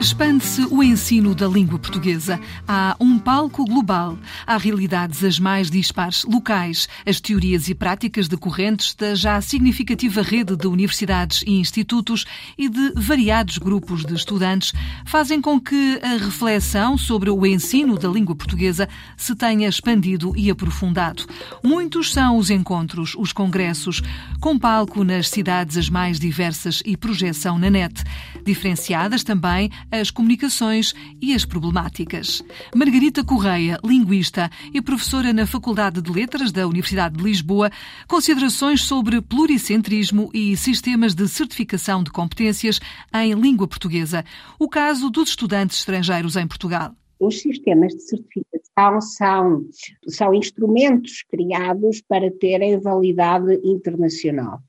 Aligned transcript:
Expande-se 0.00 0.62
o 0.70 0.82
ensino 0.82 1.34
da 1.34 1.46
língua 1.46 1.78
portuguesa. 1.78 2.40
Há 2.66 2.96
um 2.98 3.18
palco 3.18 3.66
global. 3.66 4.16
Há 4.46 4.56
realidades 4.56 5.22
as 5.22 5.38
mais 5.38 5.70
dispares, 5.70 6.24
locais. 6.24 6.88
As 7.04 7.20
teorias 7.20 7.68
e 7.68 7.74
práticas 7.74 8.26
decorrentes 8.26 8.94
da 8.94 9.14
já 9.14 9.38
significativa 9.42 10.22
rede 10.22 10.56
de 10.56 10.66
universidades 10.66 11.42
e 11.46 11.50
institutos 11.50 12.24
e 12.56 12.66
de 12.66 12.94
variados 12.96 13.58
grupos 13.58 14.02
de 14.02 14.14
estudantes 14.14 14.72
fazem 15.04 15.38
com 15.38 15.60
que 15.60 16.00
a 16.02 16.16
reflexão 16.24 16.96
sobre 16.96 17.28
o 17.28 17.44
ensino 17.44 17.98
da 17.98 18.08
língua 18.08 18.34
portuguesa 18.34 18.88
se 19.18 19.34
tenha 19.36 19.68
expandido 19.68 20.32
e 20.34 20.50
aprofundado. 20.50 21.26
Muitos 21.62 22.10
são 22.10 22.38
os 22.38 22.48
encontros, 22.48 23.14
os 23.18 23.34
congressos, 23.34 24.00
com 24.40 24.58
palco 24.58 25.04
nas 25.04 25.28
cidades 25.28 25.76
as 25.76 25.90
mais 25.90 26.18
diversas 26.18 26.82
e 26.86 26.96
projeção 26.96 27.58
na 27.58 27.68
net. 27.68 28.02
Diferenciadas 28.46 29.22
também 29.22 29.70
as 29.90 30.10
comunicações 30.10 30.94
e 31.20 31.34
as 31.34 31.44
problemáticas. 31.44 32.42
Margarita 32.74 33.24
Correia, 33.24 33.78
linguista 33.84 34.50
e 34.72 34.80
professora 34.80 35.32
na 35.32 35.46
Faculdade 35.46 36.00
de 36.00 36.10
Letras 36.12 36.52
da 36.52 36.66
Universidade 36.66 37.16
de 37.16 37.24
Lisboa, 37.24 37.70
considerações 38.06 38.82
sobre 38.82 39.20
pluricentrismo 39.20 40.30
e 40.32 40.56
sistemas 40.56 41.14
de 41.14 41.26
certificação 41.28 42.02
de 42.02 42.10
competências 42.10 42.80
em 43.14 43.34
língua 43.34 43.66
portuguesa. 43.66 44.24
O 44.58 44.68
caso 44.68 45.10
dos 45.10 45.30
estudantes 45.30 45.78
estrangeiros 45.78 46.36
em 46.36 46.46
Portugal. 46.46 46.94
Os 47.18 47.40
sistemas 47.40 47.92
de 47.92 48.00
certificação 48.00 49.00
são, 49.00 49.64
são 50.08 50.34
instrumentos 50.34 51.22
criados 51.28 52.00
para 52.00 52.30
terem 52.30 52.80
validade 52.80 53.60
internacional 53.62 54.62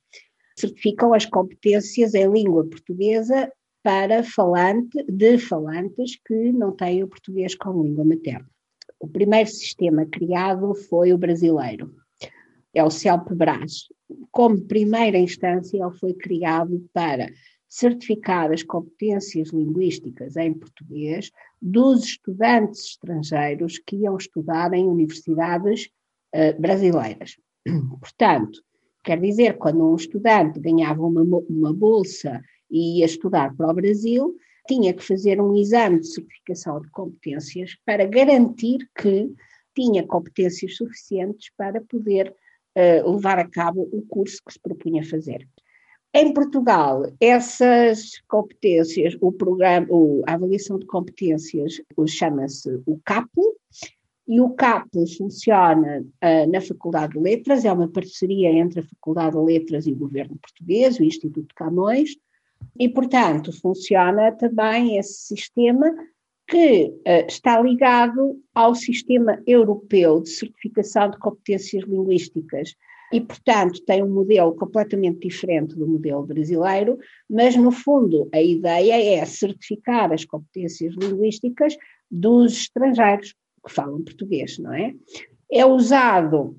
certificam 0.62 1.14
as 1.14 1.26
competências 1.26 2.14
em 2.14 2.32
língua 2.32 2.64
portuguesa 2.66 3.52
para 3.84 4.24
falante, 4.24 5.04
de 5.10 5.38
falantes 5.38 6.20
que 6.26 6.52
não 6.52 6.72
têm 6.72 7.04
o 7.04 7.08
português 7.08 7.56
como 7.56 7.84
língua 7.84 8.06
materna. 8.06 8.50
O 9.00 9.08
primeiro 9.08 9.50
sistema 9.50 10.06
criado 10.06 10.76
foi 10.76 11.12
o 11.12 11.18
brasileiro, 11.18 11.94
é 12.74 12.84
o 12.84 12.92
CELP-BRAS. 12.92 13.88
Como 14.32 14.62
primeira 14.62 15.18
instância, 15.18 15.78
ele 15.78 15.98
foi 15.98 16.14
criado 16.14 16.88
para 16.94 17.30
certificar 17.68 18.52
as 18.52 18.64
competências 18.64 19.50
linguísticas 19.50 20.36
em 20.36 20.54
português 20.54 21.32
dos 21.62 22.04
estudantes 22.04 22.82
estrangeiros 22.82 23.80
que 23.80 23.96
iam 23.96 24.18
estudar 24.18 24.74
em 24.74 24.86
universidades 24.86 25.90
uh, 26.36 26.62
brasileiras. 26.62 27.38
Portanto, 28.00 28.62
quer 29.04 29.20
dizer, 29.22 29.58
quando 29.58 29.90
um 29.90 29.96
estudante 29.96 30.60
ganhava 30.60 31.02
uma, 31.02 31.22
uma 31.50 31.74
bolsa 31.74 32.42
e 32.72 33.00
ia 33.00 33.06
estudar 33.06 33.56
para 33.56 33.70
o 33.70 33.74
Brasil, 33.74 34.36
tinha 34.68 34.94
que 34.94 35.04
fazer 35.04 35.42
um 35.42 35.56
exame 35.56 36.00
de 36.00 36.08
certificação 36.08 36.80
de 36.80 36.90
competências 36.90 37.76
para 37.86 38.06
garantir 38.06 38.90
que 38.96 39.30
tinha 39.76 40.06
competências 40.06 40.76
suficientes 40.76 41.52
para 41.58 41.82
poder 41.82 42.34
uh, 42.78 43.12
levar 43.12 43.40
a 43.40 43.48
cabo 43.48 43.90
o 43.92 44.02
curso 44.04 44.42
que 44.46 44.54
se 44.54 44.60
propunha 44.60 45.04
fazer. 45.04 45.48
Em 46.14 46.34
Portugal, 46.34 47.04
essas 47.22 48.22
competências, 48.28 49.16
o 49.22 49.32
programa, 49.32 49.88
a 50.28 50.34
avaliação 50.34 50.78
de 50.78 50.86
competências 50.86 51.82
chama-se 52.06 52.82
o 52.86 53.00
CAP, 53.06 53.30
e 54.28 54.40
o 54.40 54.50
CAP 54.52 54.90
funciona 55.18 56.02
uh, 56.02 56.52
na 56.52 56.62
Faculdade 56.62 57.14
de 57.14 57.20
Letras, 57.20 57.66
é 57.66 57.72
uma 57.72 57.88
parceria 57.88 58.50
entre 58.50 58.82
a 58.82 58.84
Faculdade 58.84 59.38
de 59.38 59.44
Letras 59.44 59.88
e 59.88 59.94
o 59.94 59.96
Governo 59.96 60.38
Português, 60.38 61.00
o 61.00 61.04
Instituto 61.04 61.56
Camões, 61.56 62.16
e, 62.80 62.90
portanto, 62.90 63.52
funciona 63.62 64.32
também 64.32 64.98
esse 64.98 65.28
sistema 65.28 65.94
que 66.48 66.88
uh, 67.08 67.28
está 67.28 67.62
ligado 67.62 68.40
ao 68.54 68.76
sistema 68.76 69.42
europeu 69.48 70.22
de 70.22 70.30
certificação 70.30 71.10
de 71.10 71.18
competências 71.18 71.84
linguísticas 71.84 72.76
e, 73.14 73.22
portanto, 73.22 73.84
tem 73.86 74.04
um 74.04 74.14
modelo 74.14 74.56
completamente 74.56 75.28
diferente 75.28 75.76
do 75.76 75.88
modelo 75.88 76.26
brasileiro, 76.26 76.98
mas, 77.30 77.56
no 77.56 77.72
fundo, 77.72 78.30
a 78.34 78.42
ideia 78.42 79.20
é 79.20 79.26
certificar 79.26 80.12
as 80.14 80.24
competências 80.24 80.94
linguísticas 80.96 81.76
dos 82.10 82.54
estrangeiros 82.54 83.34
que 83.66 83.72
falam 83.72 84.04
português, 84.04 84.58
não 84.58 84.74
é? 84.74 84.94
É 85.52 85.66
usado 85.66 86.58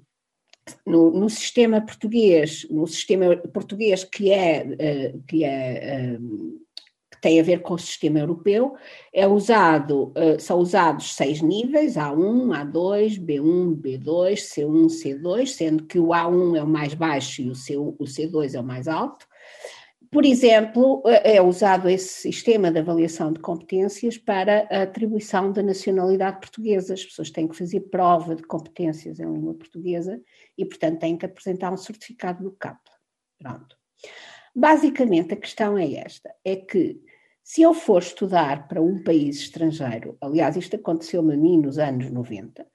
no, 0.86 1.10
no, 1.10 1.28
sistema 1.28 1.80
português, 1.80 2.66
no 2.70 2.86
sistema 2.86 3.36
português 3.36 4.04
que 4.04 4.30
é, 4.30 4.66
eh, 4.78 5.14
que 5.26 5.44
é 5.44 6.14
eh, 6.14 6.18
que 7.10 7.20
tem 7.20 7.40
a 7.40 7.42
ver 7.42 7.62
com 7.62 7.74
o 7.74 7.78
sistema 7.78 8.18
europeu, 8.18 8.74
é 9.12 9.26
usado, 9.26 10.12
eh, 10.14 10.38
são 10.38 10.58
usados 10.58 11.14
seis 11.14 11.40
níveis, 11.40 11.94
A1, 11.94 12.48
A2, 12.48 13.18
B1, 13.18 13.76
B2, 13.76 14.34
C1, 14.34 14.86
C2, 14.86 15.46
sendo 15.46 15.84
que 15.84 15.98
o 15.98 16.08
A1 16.08 16.56
é 16.56 16.62
o 16.62 16.66
mais 16.66 16.94
baixo 16.94 17.42
e 17.42 17.50
o, 17.50 17.54
C, 17.54 17.76
o 17.76 17.96
C2 18.04 18.54
é 18.54 18.60
o 18.60 18.64
mais 18.64 18.88
alto. 18.88 19.26
Por 20.12 20.26
exemplo, 20.26 21.02
é 21.06 21.40
usado 21.40 21.88
esse 21.88 22.20
sistema 22.20 22.70
de 22.70 22.78
avaliação 22.78 23.32
de 23.32 23.40
competências 23.40 24.18
para 24.18 24.68
a 24.70 24.82
atribuição 24.82 25.50
da 25.50 25.62
nacionalidade 25.62 26.38
portuguesa. 26.38 26.92
As 26.92 27.02
pessoas 27.02 27.30
têm 27.30 27.48
que 27.48 27.56
fazer 27.56 27.80
prova 27.80 28.36
de 28.36 28.42
competências 28.42 29.18
em 29.18 29.24
língua 29.24 29.54
portuguesa 29.54 30.20
e, 30.58 30.66
portanto, 30.66 31.00
têm 31.00 31.16
que 31.16 31.24
apresentar 31.24 31.72
um 31.72 31.78
certificado 31.78 32.44
do 32.44 32.52
CAP. 32.52 32.78
Pronto. 33.38 33.74
Basicamente, 34.54 35.32
a 35.32 35.36
questão 35.38 35.78
é 35.78 35.94
esta: 35.94 36.30
é 36.44 36.56
que 36.56 37.00
se 37.42 37.62
eu 37.62 37.72
for 37.72 38.02
estudar 38.02 38.68
para 38.68 38.82
um 38.82 39.02
país 39.02 39.36
estrangeiro, 39.38 40.18
aliás, 40.20 40.56
isto 40.56 40.76
aconteceu-me 40.76 41.32
a 41.32 41.38
mim 41.38 41.58
nos 41.58 41.78
anos 41.78 42.10
90, 42.10 42.66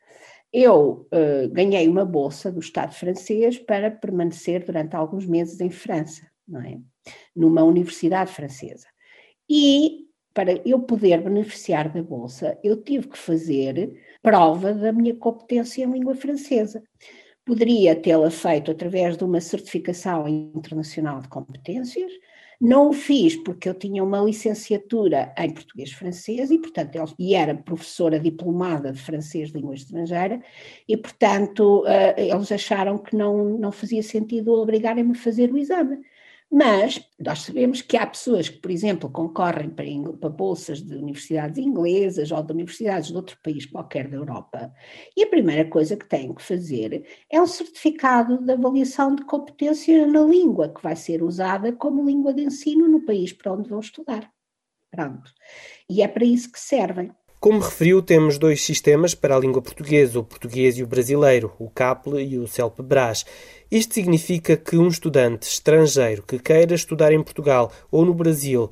eu 0.51 1.07
uh, 1.13 1.49
ganhei 1.51 1.87
uma 1.87 2.03
bolsa 2.03 2.51
do 2.51 2.61
Estado 2.61 2.95
francês 2.95 3.59
para 3.59 3.91
permanecer 3.91 4.65
durante 4.65 4.95
alguns 4.95 5.27
meses 5.27 5.61
em 5.61 5.69
França, 5.69 6.27
não 6.47 6.61
é? 6.61 6.79
Numa 7.37 7.63
universidade 7.63 8.31
francesa. 8.31 8.87
E 9.49 10.07
para 10.33 10.61
eu 10.67 10.79
poder 10.79 11.21
beneficiar 11.21 11.89
da 11.89 12.03
bolsa, 12.03 12.59
eu 12.63 12.83
tive 12.83 13.07
que 13.07 13.17
fazer 13.17 13.99
prova 14.21 14.73
da 14.73 14.91
minha 14.91 15.15
competência 15.15 15.83
em 15.83 15.91
língua 15.91 16.15
francesa. 16.15 16.83
Poderia 17.45 17.95
tê-la 17.95 18.29
feito 18.29 18.69
através 18.69 19.17
de 19.17 19.23
uma 19.23 19.39
certificação 19.39 20.27
internacional 20.27 21.21
de 21.21 21.29
competências, 21.29 22.11
não 22.59 22.89
o 22.89 22.93
fiz 22.93 23.35
porque 23.35 23.69
eu 23.69 23.73
tinha 23.73 24.03
uma 24.03 24.19
licenciatura 24.19 25.33
em 25.37 25.51
português-francês 25.51 26.49
e, 26.49 26.57
portanto, 26.57 26.95
eu, 26.95 27.05
e 27.17 27.35
era 27.35 27.53
professora 27.55 28.19
diplomada 28.19 28.91
de 28.91 28.99
francês 28.99 29.51
de 29.51 29.57
língua 29.57 29.75
estrangeira 29.75 30.41
e, 30.87 30.97
portanto, 30.97 31.83
uh, 31.83 32.19
eles 32.19 32.51
acharam 32.51 32.97
que 32.97 33.15
não, 33.15 33.57
não 33.57 33.71
fazia 33.71 34.01
sentido 34.01 34.53
obrigarem-me 34.53 35.11
a 35.11 35.21
fazer 35.21 35.51
o 35.51 35.57
exame. 35.57 35.99
Mas 36.49 37.01
nós 37.19 37.39
sabemos 37.39 37.81
que 37.81 37.97
há 37.97 38.07
pessoas 38.07 38.47
que, 38.47 38.57
por 38.59 38.71
exemplo, 38.71 39.09
concorrem 39.09 39.69
para, 39.69 39.85
para, 40.17 40.29
bolsas 40.29 40.81
de 40.81 40.95
universidades 40.95 41.57
inglesas 41.57 42.31
ou 42.31 42.41
de 42.41 42.53
universidades 42.53 43.09
de 43.09 43.15
outro 43.15 43.37
país 43.43 43.65
qualquer 43.65 44.07
da 44.07 44.15
Europa, 44.15 44.73
e 45.15 45.23
a 45.23 45.27
primeira 45.27 45.69
coisa 45.69 45.97
que 45.97 46.07
têm 46.07 46.33
que 46.33 46.41
fazer 46.41 47.05
é 47.29 47.41
um 47.41 47.47
certificado 47.47 48.37
de 48.37 48.53
avaliação 48.53 49.13
de 49.13 49.25
competência 49.25 50.07
na 50.07 50.21
língua, 50.21 50.69
que 50.69 50.81
vai 50.81 50.95
ser 50.95 51.21
usada 51.21 51.73
como 51.73 52.05
língua 52.05 52.33
de 52.33 52.43
ensino 52.43 52.87
no 52.87 53.05
país 53.05 53.33
para 53.33 53.51
onde 53.51 53.69
vão 53.69 53.79
estudar. 53.79 54.31
Pronto. 54.89 55.31
E 55.89 56.01
é 56.01 56.07
para 56.07 56.25
isso 56.25 56.51
que 56.51 56.59
servem. 56.59 57.11
Como 57.39 57.59
referiu, 57.59 58.01
temos 58.01 58.39
dois 58.39 58.63
sistemas 58.63 59.13
para 59.13 59.35
a 59.35 59.39
língua 59.39 59.61
portuguesa, 59.61 60.19
o 60.19 60.23
português 60.23 60.75
e 60.79 60.83
o 60.83 60.87
brasileiro, 60.87 61.53
o 61.59 61.69
CAPLE 61.69 62.23
e 62.23 62.39
o 62.39 62.47
CELP-BRAS. 62.47 63.27
Isto 63.69 63.93
significa 63.93 64.57
que 64.57 64.75
um 64.75 64.87
estudante 64.87 65.47
estrangeiro 65.47 66.23
que 66.23 66.39
queira 66.39 66.73
estudar 66.73 67.13
em 67.13 67.21
Portugal 67.21 67.71
ou 67.91 68.03
no 68.03 68.13
Brasil, 68.13 68.71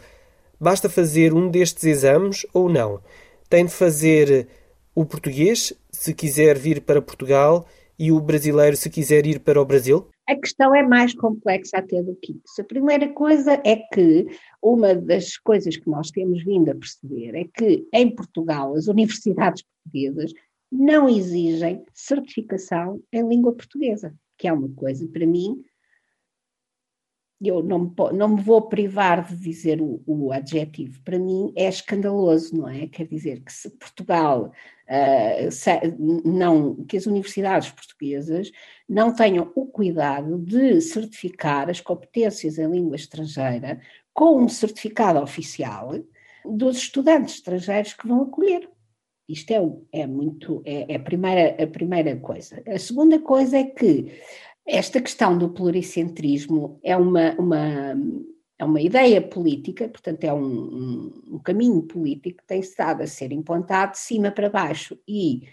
basta 0.60 0.90
fazer 0.90 1.32
um 1.32 1.48
destes 1.48 1.84
exames 1.84 2.44
ou 2.52 2.68
não? 2.68 3.00
Tem 3.48 3.66
de 3.66 3.72
fazer 3.72 4.48
o 4.96 5.06
português, 5.06 5.72
se 5.92 6.12
quiser 6.12 6.58
vir 6.58 6.82
para 6.82 7.04
Portugal, 7.04 7.68
e 7.98 8.12
o 8.12 8.20
brasileiro 8.20 8.76
se 8.76 8.90
quiser 8.90 9.26
ir 9.26 9.40
para 9.40 9.62
o 9.62 9.66
Brasil? 9.66 10.08
A 10.28 10.36
questão 10.36 10.74
é 10.74 10.82
mais 10.82 11.14
complexa 11.14 11.78
até 11.78 12.02
do 12.02 12.16
que 12.16 12.34
isso. 12.46 12.62
A 12.62 12.64
primeira 12.64 13.08
coisa 13.10 13.62
é 13.64 13.76
que 13.76 14.28
uma 14.62 14.96
das 14.96 15.38
coisas 15.38 15.78
que 15.78 15.90
nós 15.90 16.10
temos 16.12 16.44
vindo 16.44 16.72
a 16.72 16.76
perceber 16.76 17.36
é 17.36 17.46
que 17.46 17.88
em 17.94 18.14
Portugal 18.14 18.76
as 18.76 18.88
universidades 18.88 19.64
portuguesas 19.64 20.34
não 20.72 21.08
exigem 21.08 21.84
certificação 21.94 23.02
em 23.14 23.28
língua 23.28 23.54
portuguesa, 23.54 24.14
que 24.38 24.48
é 24.48 24.54
uma 24.54 24.70
coisa 24.70 25.08
para 25.08 25.26
mim 25.26 25.64
eu 27.42 27.62
não 27.62 27.80
me, 27.80 27.94
não 28.14 28.30
me 28.30 28.42
vou 28.42 28.62
privar 28.62 29.28
de 29.28 29.36
dizer 29.36 29.82
o, 29.82 30.02
o, 30.06 30.32
adjetivo, 30.32 31.02
para 31.04 31.20
mim 31.20 31.52
é 31.56 31.68
escandaloso, 31.68 32.56
não 32.56 32.68
é? 32.68 32.88
Quer 32.88 33.08
dizer 33.08 33.42
que 33.42 33.52
se 33.52 33.70
Portugal, 33.72 34.52
uh, 34.88 35.52
se, 35.52 35.70
não, 36.26 36.76
que 36.86 36.98
as 36.98 37.06
universidades 37.06 37.70
portuguesas 37.72 38.52
não 38.88 39.14
tenham 39.14 39.52
o 39.56 39.66
cuidado 39.66 40.38
de 40.40 40.80
certificar 40.80 41.70
as 41.70 41.82
competências 41.82 42.58
em 42.58 42.70
língua 42.70 42.96
estrangeira 42.96 43.80
com 44.14 44.42
um 44.42 44.48
certificado 44.48 45.20
oficial 45.20 45.92
dos 46.46 46.78
estudantes 46.78 47.36
estrangeiros 47.36 47.94
que 47.94 48.08
vão 48.08 48.24
acolher. 48.24 48.70
Isto 49.28 49.52
é, 49.52 50.02
é 50.02 50.08
muito, 50.08 50.62
é, 50.64 50.94
é 50.94 50.96
a, 50.96 51.00
primeira, 51.00 51.64
a 51.64 51.68
primeira 51.68 52.16
coisa. 52.18 52.62
A 52.68 52.78
segunda 52.78 53.20
coisa 53.20 53.58
é 53.58 53.64
que 53.64 54.22
esta 54.68 55.00
questão 55.00 55.38
do 55.38 55.50
pluricentrismo 55.50 56.80
é 56.84 56.98
uma, 56.98 57.34
uma, 57.34 57.96
é 58.58 58.66
uma 58.66 58.82
ideia 58.82 59.22
política, 59.22 59.88
portanto, 59.88 60.24
é 60.24 60.34
um, 60.34 60.44
um, 60.44 61.24
um 61.36 61.40
caminho 61.40 61.84
político 61.84 62.40
que 62.40 62.48
tem 62.48 62.60
estado 62.60 63.04
a 63.04 63.08
ser 63.08 63.32
implantado 63.32 63.92
de 63.92 64.00
cima 64.00 64.32
para 64.32 64.50
baixo 64.50 64.98
e, 65.08 65.44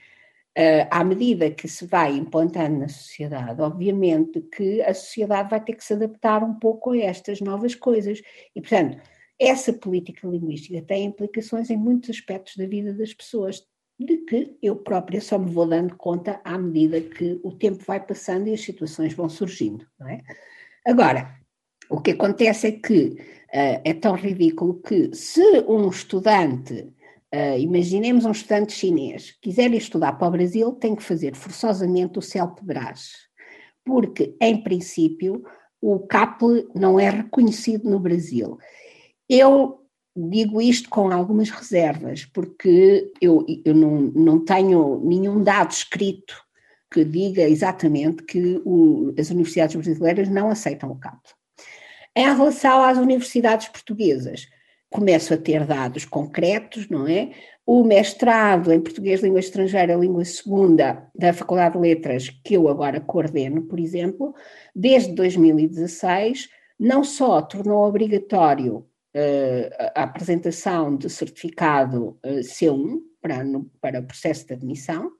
uh, 0.56 0.88
à 0.91 1.05
medida 1.05 1.50
que 1.50 1.69
se 1.69 1.87
vai 1.87 2.17
implantando 2.17 2.79
na 2.79 2.88
sociedade, 2.88 3.61
obviamente 3.61 4.41
que 4.41 4.81
a 4.82 4.94
sociedade 4.94 5.50
vai 5.50 5.62
ter 5.62 5.75
que 5.75 5.85
se 5.85 5.93
adaptar 5.93 6.43
um 6.43 6.55
pouco 6.55 6.93
a 6.93 6.99
estas 6.99 7.41
novas 7.41 7.75
coisas. 7.75 8.23
E, 8.56 8.61
portanto, 8.61 8.99
essa 9.38 9.73
política 9.73 10.26
linguística 10.26 10.81
tem 10.82 11.05
implicações 11.05 11.69
em 11.69 11.76
muitos 11.76 12.11
aspectos 12.11 12.56
da 12.56 12.67
vida 12.67 12.94
das 12.94 13.12
pessoas, 13.12 13.67
de 13.99 14.19
que 14.19 14.56
eu 14.62 14.77
própria 14.77 15.21
só 15.21 15.39
me 15.39 15.50
vou 15.50 15.67
dando 15.67 15.97
conta 15.97 16.41
à 16.44 16.59
medida 16.59 17.00
que 17.00 17.41
o 17.43 17.53
tempo 17.53 17.83
vai 17.85 18.00
passando 18.00 18.49
e 18.49 18.55
as 18.55 18.61
situações 18.61 19.15
vão 19.15 19.29
surgindo. 19.29 19.87
Não 19.99 20.09
é? 20.09 20.21
Agora, 20.87 21.35
o 21.89 22.00
que 22.00 22.12
acontece 22.12 22.67
é 22.67 22.73
que 22.73 23.17
uh, 23.53 23.81
é 23.85 23.94
tão 23.94 24.15
ridículo 24.15 24.81
que 24.81 25.15
se 25.15 25.43
um 25.69 25.89
estudante, 25.89 26.93
uh, 27.35 27.59
imaginemos 27.59 28.25
um 28.25 28.33
estudante 28.33 28.73
chinês, 28.73 29.37
quiser 29.41 29.73
estudar 29.75 30.15
para 30.15 30.29
o 30.29 30.33
Brasil, 30.33 30.73
tem 30.73 30.97
que 30.97 31.03
fazer 31.03 31.35
forçosamente 31.37 32.19
o 32.19 32.23
CELPE-BRAS, 32.23 33.12
porque, 33.85 34.37
em 34.41 34.62
princípio, 34.62 35.44
o 35.81 36.00
CAPLE 36.00 36.69
não 36.75 36.99
é 36.99 37.11
reconhecido 37.11 37.91
no 37.91 37.99
Brasil. 37.99 38.56
Eu 39.29 39.81
Digo 40.14 40.61
isto 40.61 40.91
com 40.91 41.11
algumas 41.11 41.49
reservas, 41.49 42.26
porque 42.26 43.11
eu, 43.20 43.47
eu 43.64 43.75
não, 43.75 44.00
não 44.14 44.44
tenho 44.44 45.00
nenhum 45.05 45.43
dado 45.43 45.70
escrito 45.70 46.35
que 46.93 47.05
diga 47.05 47.49
exatamente 47.49 48.23
que 48.23 48.61
o, 48.64 49.14
as 49.19 49.31
universidades 49.31 49.75
brasileiras 49.75 50.29
não 50.29 50.50
aceitam 50.50 50.91
o 50.91 50.99
CAP. 50.99 51.19
Em 52.14 52.25
relação 52.25 52.85
às 52.85 52.99
universidades 52.99 53.69
portuguesas, 53.69 54.47
começo 54.91 55.32
a 55.32 55.38
ter 55.38 55.64
dados 55.64 56.05
concretos, 56.05 56.88
não 56.88 57.08
é? 57.08 57.31
O 57.65 57.82
mestrado 57.82 58.70
em 58.70 58.81
Português, 58.81 59.23
Língua 59.23 59.41
Estrangeira, 59.41 59.94
Língua 59.94 60.25
Segunda, 60.25 61.08
da 61.15 61.32
Faculdade 61.32 61.75
de 61.75 61.81
Letras, 61.81 62.29
que 62.44 62.55
eu 62.55 62.69
agora 62.69 63.00
coordeno, 63.00 63.62
por 63.62 63.81
exemplo, 63.81 64.35
desde 64.75 65.15
2016, 65.15 66.50
não 66.79 67.03
só 67.03 67.41
tornou 67.41 67.87
obrigatório 67.88 68.85
a 69.94 70.05
apresentação 70.05 70.97
de 70.97 71.11
certificado 71.11 72.19
eh, 72.23 72.41
C1 72.41 73.00
para, 73.20 73.44
no, 73.44 73.70
para 73.81 74.00
o 74.00 74.06
processo 74.06 74.47
de 74.47 74.55
admissão, 74.55 75.11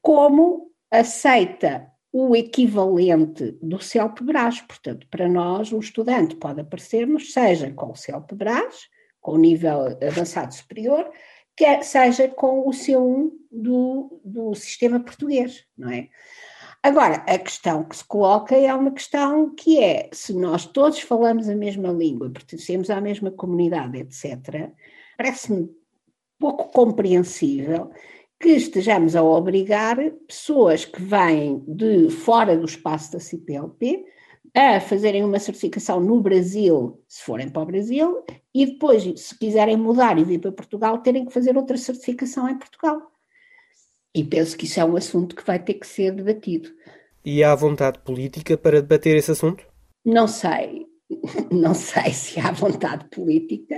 como 0.00 0.70
aceita 0.90 1.88
o 2.12 2.36
equivalente 2.36 3.52
do 3.62 3.80
CELP-BRAS. 3.80 4.60
Portanto, 4.62 5.06
para 5.10 5.28
nós, 5.28 5.72
um 5.72 5.78
estudante 5.78 6.36
pode 6.36 6.60
aparecer-nos, 6.60 7.32
seja 7.32 7.70
com 7.70 7.92
o 7.92 7.96
CELP-BRAS, 7.96 8.88
com 9.20 9.32
o 9.32 9.38
nível 9.38 9.96
avançado 10.06 10.52
superior, 10.52 11.10
quer 11.56 11.82
seja 11.84 12.28
com 12.28 12.66
o 12.66 12.70
C1 12.70 13.30
do, 13.50 14.20
do 14.24 14.54
sistema 14.54 15.00
português, 15.00 15.64
não 15.76 15.90
é? 15.90 16.08
Agora, 16.82 17.24
a 17.28 17.38
questão 17.38 17.84
que 17.84 17.96
se 17.96 18.04
coloca 18.04 18.56
é 18.56 18.74
uma 18.74 18.90
questão 18.90 19.54
que 19.54 19.78
é: 19.78 20.10
se 20.12 20.32
nós 20.34 20.66
todos 20.66 21.00
falamos 21.00 21.48
a 21.48 21.54
mesma 21.54 21.92
língua, 21.92 22.30
pertencemos 22.30 22.90
à 22.90 23.00
mesma 23.00 23.30
comunidade, 23.30 23.98
etc., 23.98 24.72
parece-me 25.16 25.70
pouco 26.40 26.72
compreensível 26.72 27.92
que 28.40 28.48
estejamos 28.48 29.14
a 29.14 29.22
obrigar 29.22 29.96
pessoas 30.26 30.84
que 30.84 31.00
vêm 31.00 31.62
de 31.68 32.10
fora 32.10 32.56
do 32.56 32.66
espaço 32.66 33.12
da 33.12 33.20
CPLP 33.20 34.04
a 34.52 34.80
fazerem 34.80 35.24
uma 35.24 35.38
certificação 35.38 36.00
no 36.00 36.20
Brasil, 36.20 37.00
se 37.06 37.22
forem 37.22 37.48
para 37.48 37.62
o 37.62 37.66
Brasil, 37.66 38.24
e 38.52 38.66
depois, 38.66 39.04
se 39.20 39.38
quiserem 39.38 39.76
mudar 39.76 40.18
e 40.18 40.24
vir 40.24 40.40
para 40.40 40.50
Portugal, 40.50 40.98
terem 40.98 41.24
que 41.24 41.32
fazer 41.32 41.56
outra 41.56 41.76
certificação 41.76 42.48
em 42.48 42.58
Portugal. 42.58 43.11
E 44.14 44.22
penso 44.22 44.56
que 44.56 44.66
isso 44.66 44.78
é 44.78 44.84
um 44.84 44.96
assunto 44.96 45.34
que 45.34 45.44
vai 45.44 45.58
ter 45.58 45.74
que 45.74 45.86
ser 45.86 46.12
debatido. 46.12 46.68
E 47.24 47.42
há 47.42 47.54
vontade 47.54 48.00
política 48.00 48.56
para 48.58 48.82
debater 48.82 49.16
esse 49.16 49.30
assunto? 49.30 49.64
Não 50.04 50.26
sei. 50.26 50.86
Não 51.52 51.74
sei 51.74 52.12
se 52.12 52.40
há 52.40 52.50
vontade 52.50 53.04
política, 53.10 53.76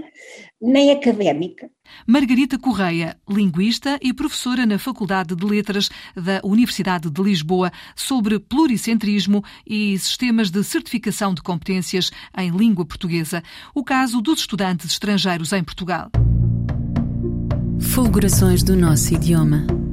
nem 0.61 0.93
académica. 0.93 1.69
Margarita 2.07 2.59
Correia, 2.59 3.17
linguista 3.29 3.99
e 4.01 4.15
professora 4.15 4.65
na 4.65 4.79
Faculdade 4.79 5.35
de 5.35 5.45
Letras 5.45 5.91
da 6.15 6.41
Universidade 6.45 7.11
de 7.11 7.23
Lisboa, 7.23 7.73
sobre 7.97 8.39
pluricentrismo 8.39 9.43
e 9.67 9.99
sistemas 9.99 10.51
de 10.51 10.63
certificação 10.63 11.35
de 11.35 11.43
competências 11.43 12.11
em 12.39 12.51
língua 12.51 12.87
portuguesa. 12.87 13.43
O 13.75 13.85
caso 13.85 14.21
dos 14.21 14.41
estudantes 14.41 14.93
estrangeiros 14.93 15.53
em 15.53 15.63
Portugal. 15.63 16.11
Fulgurações 17.81 18.63
do 18.63 18.77
nosso 18.77 19.13
idioma 19.13 19.84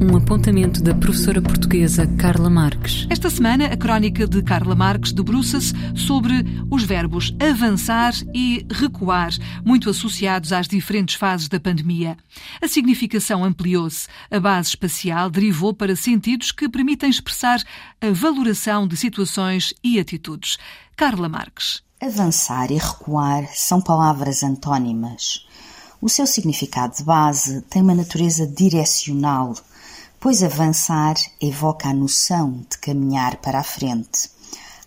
um 0.00 0.16
apontamento 0.16 0.82
da 0.82 0.94
professora 0.94 1.40
portuguesa 1.40 2.06
Carla 2.18 2.50
Marques. 2.50 3.06
Esta 3.08 3.30
semana, 3.30 3.66
a 3.66 3.76
crónica 3.76 4.26
de 4.26 4.42
Carla 4.42 4.74
Marques 4.74 5.12
debruça-se 5.12 5.72
sobre 5.94 6.44
os 6.70 6.82
verbos 6.82 7.34
avançar 7.40 8.12
e 8.34 8.66
recuar, 8.70 9.30
muito 9.64 9.88
associados 9.88 10.52
às 10.52 10.66
diferentes 10.66 11.14
fases 11.14 11.48
da 11.48 11.60
pandemia. 11.60 12.16
A 12.60 12.66
significação 12.66 13.44
ampliou-se. 13.44 14.08
A 14.30 14.40
base 14.40 14.70
espacial 14.70 15.30
derivou 15.30 15.72
para 15.72 15.94
sentidos 15.94 16.50
que 16.50 16.68
permitem 16.68 17.08
expressar 17.08 17.62
a 18.00 18.10
valoração 18.10 18.88
de 18.88 18.96
situações 18.96 19.72
e 19.82 19.98
atitudes. 19.98 20.58
Carla 20.96 21.28
Marques. 21.28 21.82
Avançar 22.00 22.70
e 22.70 22.78
recuar 22.78 23.48
são 23.54 23.80
palavras 23.80 24.42
antónimas. 24.42 25.46
O 26.00 26.08
seu 26.08 26.26
significado 26.26 26.96
de 26.96 27.04
base 27.04 27.62
tem 27.62 27.80
uma 27.80 27.94
natureza 27.94 28.46
direcional 28.46 29.54
pois 30.24 30.42
avançar 30.42 31.16
evoca 31.38 31.90
a 31.90 31.92
noção 31.92 32.64
de 32.70 32.78
caminhar 32.78 33.36
para 33.42 33.60
a 33.60 33.62
frente, 33.62 34.30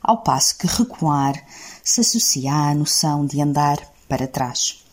ao 0.01 0.23
passo 0.23 0.57
que 0.57 0.65
recuar 0.65 1.35
se 1.83 2.01
associa 2.01 2.51
à 2.51 2.73
noção 2.73 3.23
de 3.23 3.39
andar 3.39 3.77
para 4.09 4.27
trás. 4.27 4.83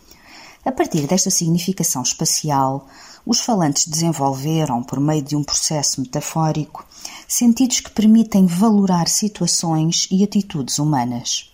A 0.62 0.70
partir 0.70 1.06
desta 1.06 1.30
significação 1.30 2.02
espacial, 2.02 2.86
os 3.24 3.40
falantes 3.40 3.86
desenvolveram, 3.86 4.82
por 4.82 5.00
meio 5.00 5.22
de 5.22 5.34
um 5.34 5.42
processo 5.42 6.02
metafórico, 6.02 6.86
sentidos 7.26 7.80
que 7.80 7.90
permitem 7.90 8.44
valorar 8.44 9.08
situações 9.08 10.06
e 10.10 10.22
atitudes 10.22 10.78
humanas. 10.78 11.50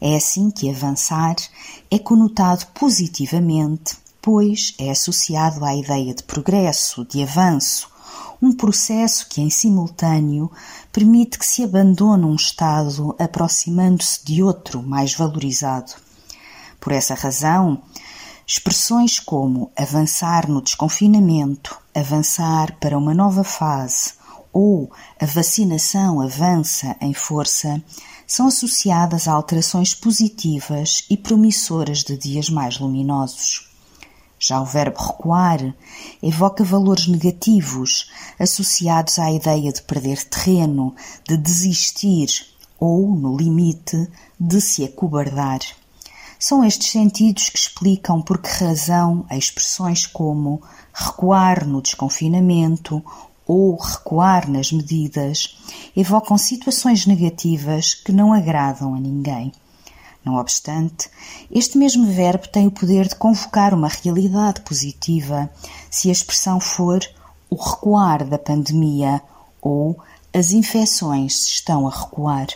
É 0.00 0.16
assim 0.16 0.50
que 0.50 0.70
avançar 0.70 1.36
é 1.90 1.98
conotado 1.98 2.64
positivamente, 2.68 3.94
pois 4.22 4.72
é 4.78 4.90
associado 4.90 5.62
à 5.66 5.76
ideia 5.76 6.14
de 6.14 6.22
progresso, 6.22 7.04
de 7.04 7.22
avanço, 7.22 7.91
um 8.42 8.52
processo 8.52 9.28
que, 9.28 9.40
em 9.40 9.48
simultâneo, 9.48 10.50
permite 10.90 11.38
que 11.38 11.46
se 11.46 11.62
abandone 11.62 12.24
um 12.24 12.34
estado 12.34 13.14
aproximando-se 13.16 14.24
de 14.24 14.42
outro 14.42 14.82
mais 14.82 15.14
valorizado. 15.14 15.92
Por 16.80 16.92
essa 16.92 17.14
razão, 17.14 17.80
expressões 18.44 19.20
como 19.20 19.70
avançar 19.76 20.48
no 20.48 20.60
desconfinamento, 20.60 21.78
avançar 21.94 22.76
para 22.80 22.98
uma 22.98 23.14
nova 23.14 23.44
fase 23.44 24.14
ou 24.52 24.90
a 25.20 25.24
vacinação 25.24 26.20
avança 26.20 26.96
em 27.00 27.14
força 27.14 27.82
são 28.26 28.48
associadas 28.48 29.28
a 29.28 29.32
alterações 29.32 29.94
positivas 29.94 31.04
e 31.08 31.16
promissoras 31.16 32.02
de 32.02 32.16
dias 32.16 32.50
mais 32.50 32.78
luminosos. 32.78 33.71
Já 34.44 34.60
o 34.60 34.64
verbo 34.64 35.00
recuar 35.00 35.72
evoca 36.20 36.64
valores 36.64 37.06
negativos 37.06 38.10
associados 38.40 39.16
à 39.20 39.30
ideia 39.30 39.72
de 39.72 39.80
perder 39.82 40.24
terreno, 40.24 40.96
de 41.28 41.36
desistir 41.36 42.44
ou, 42.76 43.14
no 43.14 43.36
limite, 43.36 44.08
de 44.40 44.60
se 44.60 44.84
acobardar. 44.84 45.60
São 46.40 46.64
estes 46.64 46.90
sentidos 46.90 47.50
que 47.50 47.56
explicam 47.56 48.20
por 48.20 48.38
que 48.38 48.48
razão 48.48 49.24
expressões 49.30 50.08
como 50.08 50.60
recuar 50.92 51.64
no 51.64 51.80
desconfinamento 51.80 53.00
ou 53.46 53.76
recuar 53.76 54.50
nas 54.50 54.72
medidas 54.72 55.56
evocam 55.96 56.36
situações 56.36 57.06
negativas 57.06 57.94
que 57.94 58.10
não 58.10 58.32
agradam 58.32 58.92
a 58.92 58.98
ninguém. 58.98 59.52
Não 60.24 60.36
obstante, 60.36 61.08
este 61.50 61.76
mesmo 61.76 62.06
verbo 62.06 62.46
tem 62.48 62.66
o 62.66 62.70
poder 62.70 63.08
de 63.08 63.16
convocar 63.16 63.74
uma 63.74 63.88
realidade 63.88 64.60
positiva 64.60 65.50
se 65.90 66.08
a 66.08 66.12
expressão 66.12 66.60
for 66.60 67.00
o 67.50 67.56
recuar 67.56 68.24
da 68.24 68.38
pandemia 68.38 69.20
ou 69.60 69.98
as 70.32 70.52
infecções 70.52 71.46
estão 71.48 71.86
a 71.86 71.90
recuar. 71.90 72.46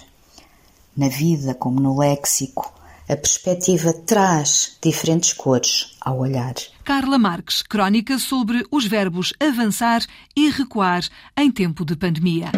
Na 0.96 1.08
vida, 1.08 1.54
como 1.54 1.80
no 1.80 1.98
léxico, 1.98 2.72
a 3.08 3.16
perspectiva 3.16 3.92
traz 3.92 4.76
diferentes 4.82 5.32
cores 5.32 5.96
ao 6.00 6.18
olhar. 6.18 6.54
Carla 6.84 7.18
Marques, 7.18 7.62
crónica 7.62 8.18
sobre 8.18 8.64
os 8.70 8.86
verbos 8.86 9.32
avançar 9.38 10.02
e 10.34 10.50
recuar 10.50 11.02
em 11.36 11.50
tempo 11.50 11.84
de 11.84 11.94
pandemia. 11.94 12.50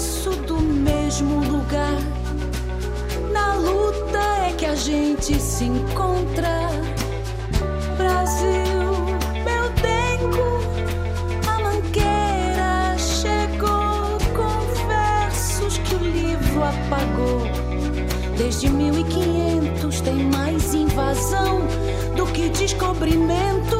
Do 0.00 0.58
mesmo 0.58 1.44
lugar. 1.44 1.98
Na 3.30 3.52
luta 3.54 4.18
é 4.48 4.52
que 4.56 4.64
a 4.64 4.74
gente 4.74 5.38
se 5.38 5.64
encontra. 5.64 6.70
Brasil, 7.98 8.80
meu 9.44 9.68
dengo, 9.82 10.62
a 11.46 11.58
mangueira 11.60 12.96
chegou 12.96 14.16
com 14.34 14.88
versos 14.88 15.76
que 15.78 15.94
o 15.96 15.98
livro 15.98 16.64
apagou. 16.64 17.42
Desde 18.38 18.70
1500 18.70 20.00
tem 20.00 20.14
mais 20.14 20.72
invasão 20.72 21.60
do 22.16 22.24
que 22.32 22.48
descobrimento. 22.48 23.79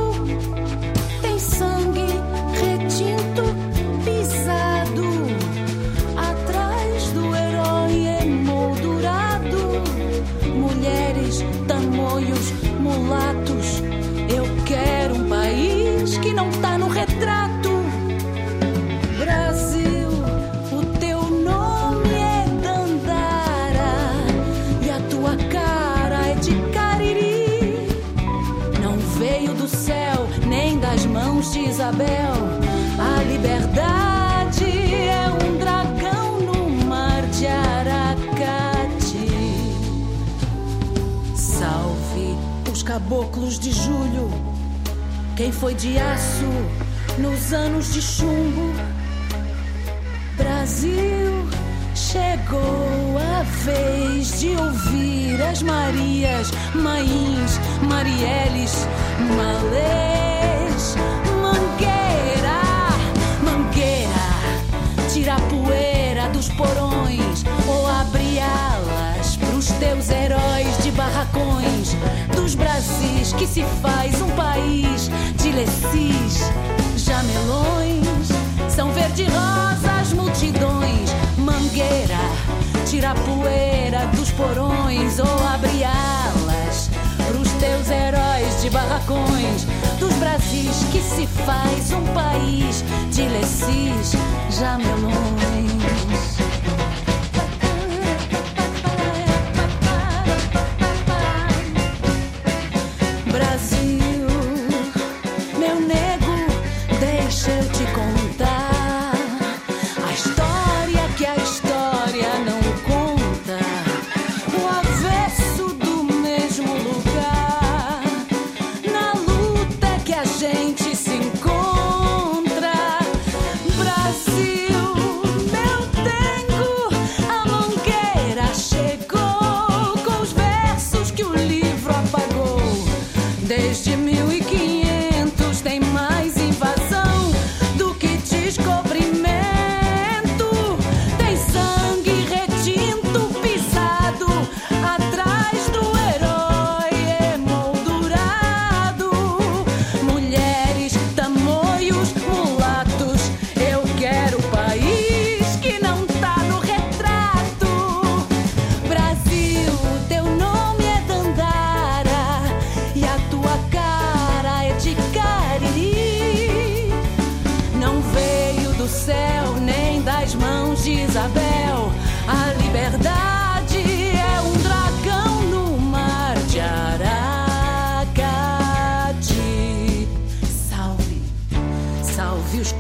Caboclos 43.11 43.59
de 43.59 43.73
julho, 43.73 44.31
quem 45.37 45.51
foi 45.51 45.75
de 45.75 45.99
aço 45.99 46.47
nos 47.19 47.53
anos 47.53 47.93
de 47.93 48.01
chumbo. 48.01 48.73
Brasil, 50.37 51.49
chegou 51.93 53.19
a 53.19 53.43
vez 53.65 54.39
de 54.39 54.51
ouvir 54.51 55.43
as 55.43 55.61
Marias, 55.61 56.53
Mains, 56.73 57.59
Marielles, 57.83 58.87
Malês. 59.37 60.11
tira 65.13 65.35
a 65.35 65.41
poeira 65.41 66.29
dos 66.29 66.49
porões 66.51 67.45
ou 67.67 67.87
abre 67.87 68.39
alas 68.39 69.37
pros 69.37 69.67
teus 69.73 70.09
heróis 70.09 70.83
de 70.83 70.91
barracões 70.93 71.80
Brasis 72.61 73.33
que 73.33 73.47
se 73.47 73.65
faz 73.83 74.21
um 74.23 74.31
país 74.31 75.11
de 75.37 75.51
lecis, 75.51 76.53
jamelões 76.97 78.29
são 78.69 78.93
verde-rosas 78.93 80.13
multidões, 80.13 81.11
mangueira 81.37 82.21
tira 82.91 83.13
a 83.13 83.15
poeira 83.15 84.05
dos 84.17 84.33
porões 84.33 85.21
ou 85.21 85.47
abre 85.47 85.85
alas 85.85 86.91
pros 87.29 87.49
teus 87.53 87.89
heróis 87.89 88.61
de 88.61 88.69
barracões. 88.71 89.65
Dos 90.01 90.13
Brasis 90.15 90.85
que 90.91 91.01
se 91.01 91.27
faz 91.47 91.93
um 91.93 92.05
país 92.13 92.85
de 93.13 93.29
lecis, 93.29 94.17
jamelões. 94.51 96.40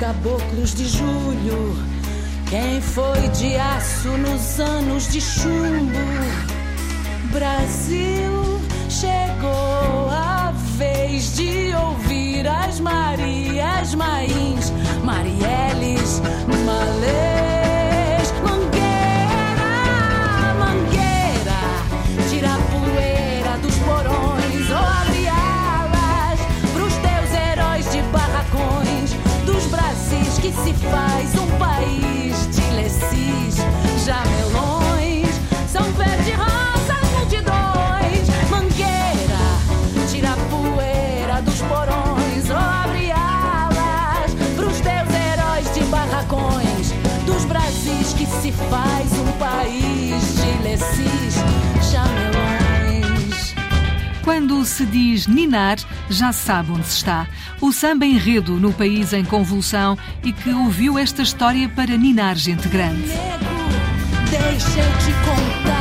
Caboclos 0.01 0.75
de 0.75 0.89
julho. 0.89 1.77
Quem 2.49 2.81
foi 2.81 3.29
de 3.29 3.55
aço 3.57 4.09
nos 4.09 4.59
anos 4.59 5.13
de 5.13 5.21
chumbo? 5.21 5.99
Brasil 7.31 8.61
chegou 8.89 10.09
a 10.11 10.53
vez 10.79 11.37
de 11.37 11.75
ouvir 11.75 12.49
as 12.49 12.81
Marias 12.81 13.95
Mains, 13.95 14.73
Marielles, 15.05 16.23
Malês, 16.65 17.60
Quando 54.61 54.69
se 54.69 54.85
diz 54.85 55.27
ninar, 55.27 55.79
já 56.11 56.35
sabe 56.35 56.73
onde 56.73 56.87
se 56.87 56.97
está. 56.97 57.27
O 57.63 57.73
samba 57.73 58.05
enredo 58.05 58.61
no 58.61 58.75
país 58.75 59.15
em 59.15 59.25
convulsão 59.25 59.97
e 60.23 60.35
que 60.35 60.51
ouviu 60.51 60.99
esta 60.99 61.23
história 61.23 61.67
para 61.67 61.97
ninar 61.97 62.37
gente 62.37 62.69
grande. 62.69 63.09
Deixa 64.29 64.81
eu 64.81 64.99
te 64.99 65.15
contar. 65.25 65.81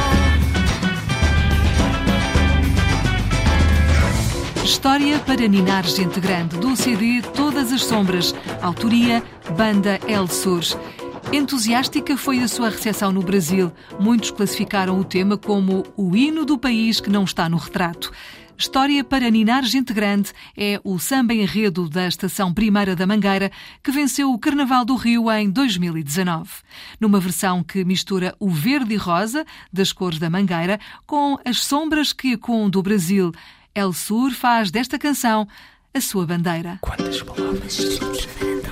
História 4.63 5.19
para 5.19 5.45
ninar 5.45 5.85
gente 5.85 6.21
grande, 6.21 6.55
do 6.55 6.73
CD 6.73 7.21
Todas 7.35 7.73
as 7.73 7.83
Sombras, 7.83 8.33
autoria 8.61 9.21
Banda 9.57 9.99
El 10.07 10.25
Sur. 10.29 10.63
Entusiástica 11.33 12.15
foi 12.15 12.39
a 12.39 12.47
sua 12.47 12.69
recepção 12.69 13.11
no 13.11 13.21
Brasil. 13.21 13.73
Muitos 13.99 14.31
classificaram 14.31 14.97
o 14.97 15.03
tema 15.03 15.37
como 15.37 15.83
o 15.97 16.15
hino 16.15 16.45
do 16.45 16.57
país 16.57 17.01
que 17.01 17.09
não 17.09 17.25
está 17.25 17.49
no 17.49 17.57
retrato. 17.57 18.11
História 18.59 19.05
para 19.05 19.31
Ninar 19.31 19.63
Gente 19.63 19.93
Grande 19.93 20.33
é 20.55 20.81
o 20.83 20.99
samba 20.99 21.33
enredo 21.33 21.87
da 21.87 22.05
Estação 22.05 22.53
Primeira 22.53 22.93
da 22.93 23.07
Mangueira, 23.07 23.49
que 23.81 23.89
venceu 23.89 24.33
o 24.33 24.37
Carnaval 24.37 24.83
do 24.83 24.95
Rio 24.97 25.31
em 25.31 25.49
2019. 25.49 26.49
Numa 26.99 27.21
versão 27.21 27.63
que 27.63 27.85
mistura 27.85 28.35
o 28.37 28.49
verde 28.49 28.95
e 28.95 28.97
rosa 28.97 29.45
das 29.71 29.93
cores 29.93 30.19
da 30.19 30.29
Mangueira 30.29 30.77
com 31.07 31.39
as 31.45 31.63
sombras 31.63 32.11
que 32.11 32.33
ecoam 32.33 32.69
do 32.69 32.83
Brasil. 32.83 33.31
El 33.73 33.93
Sur 33.93 34.31
faz 34.31 34.69
desta 34.69 34.99
canção 34.99 35.47
a 35.93 36.01
sua 36.01 36.25
bandeira. 36.25 36.79
Quantas 36.81 37.21
palavras? 37.21 37.79
Ainda 38.41 38.69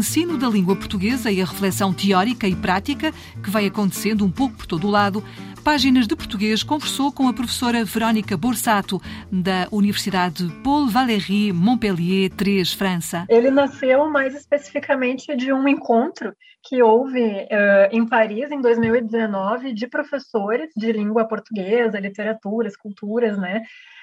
ensino 0.00 0.38
da 0.38 0.48
língua 0.48 0.74
portuguesa 0.74 1.30
e 1.30 1.42
a 1.42 1.44
reflexão 1.44 1.92
teórica 1.92 2.48
e 2.48 2.56
prática 2.56 3.12
que 3.42 3.50
vai 3.50 3.66
acontecendo 3.66 4.24
um 4.24 4.30
pouco 4.30 4.56
por 4.56 4.66
todo 4.66 4.86
o 4.86 4.90
lado, 4.90 5.22
Páginas 5.62 6.06
de 6.06 6.16
Português 6.16 6.62
conversou 6.62 7.12
com 7.12 7.28
a 7.28 7.34
professora 7.34 7.84
Verónica 7.84 8.34
Borsato, 8.34 8.98
da 9.30 9.68
Universidade 9.70 10.48
Paul 10.64 10.88
Valéry 10.88 11.52
Montpellier 11.52 12.30
3, 12.30 12.72
França. 12.72 13.26
Ele 13.28 13.50
nasceu 13.50 14.08
mais 14.08 14.34
especificamente 14.34 15.36
de 15.36 15.52
um 15.52 15.68
encontro 15.68 16.34
que 16.62 16.82
houve 16.82 17.20
uh, 17.20 17.92
em 17.92 18.06
Paris 18.06 18.50
em 18.50 18.58
2019 18.58 19.74
de 19.74 19.86
professores 19.86 20.70
de 20.74 20.92
língua 20.92 21.28
portuguesa, 21.28 22.00
literatura, 22.00 22.66
esculturas, 22.66 23.36
né? 23.36 23.60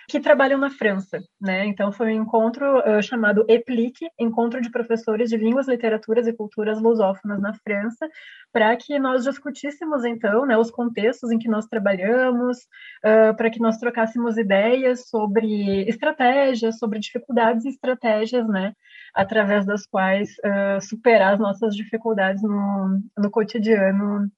Que 0.07 0.21
trabalham 0.21 0.57
na 0.57 0.69
França, 0.69 1.19
né? 1.39 1.65
Então 1.65 1.91
foi 1.91 2.07
um 2.07 2.21
encontro 2.21 2.79
uh, 2.79 3.03
chamado 3.03 3.45
EPLIC, 3.47 4.07
Encontro 4.17 4.61
de 4.61 4.71
Professores 4.71 5.29
de 5.29 5.35
Línguas, 5.35 5.67
Literaturas 5.67 6.25
e 6.27 6.33
Culturas 6.33 6.81
Lusófonas 6.81 7.41
na 7.41 7.53
França, 7.53 8.07
para 8.53 8.75
que 8.77 8.97
nós 8.99 9.25
discutíssemos 9.25 10.05
então, 10.05 10.45
né, 10.45 10.57
os 10.57 10.71
contextos 10.71 11.29
em 11.29 11.37
que 11.37 11.49
nós 11.49 11.65
trabalhamos, 11.65 12.57
uh, 13.03 13.35
para 13.35 13.49
que 13.49 13.59
nós 13.59 13.77
trocássemos 13.77 14.37
ideias 14.37 15.09
sobre 15.09 15.81
estratégias, 15.89 16.77
sobre 16.77 16.99
dificuldades 16.99 17.65
e 17.65 17.69
estratégias, 17.69 18.47
né, 18.47 18.71
através 19.13 19.65
das 19.65 19.85
quais 19.85 20.29
uh, 20.37 20.79
superar 20.79 21.33
as 21.33 21.39
nossas 21.39 21.75
dificuldades 21.75 22.41
no, 22.41 23.01
no 23.17 23.29
cotidiano 23.29 24.31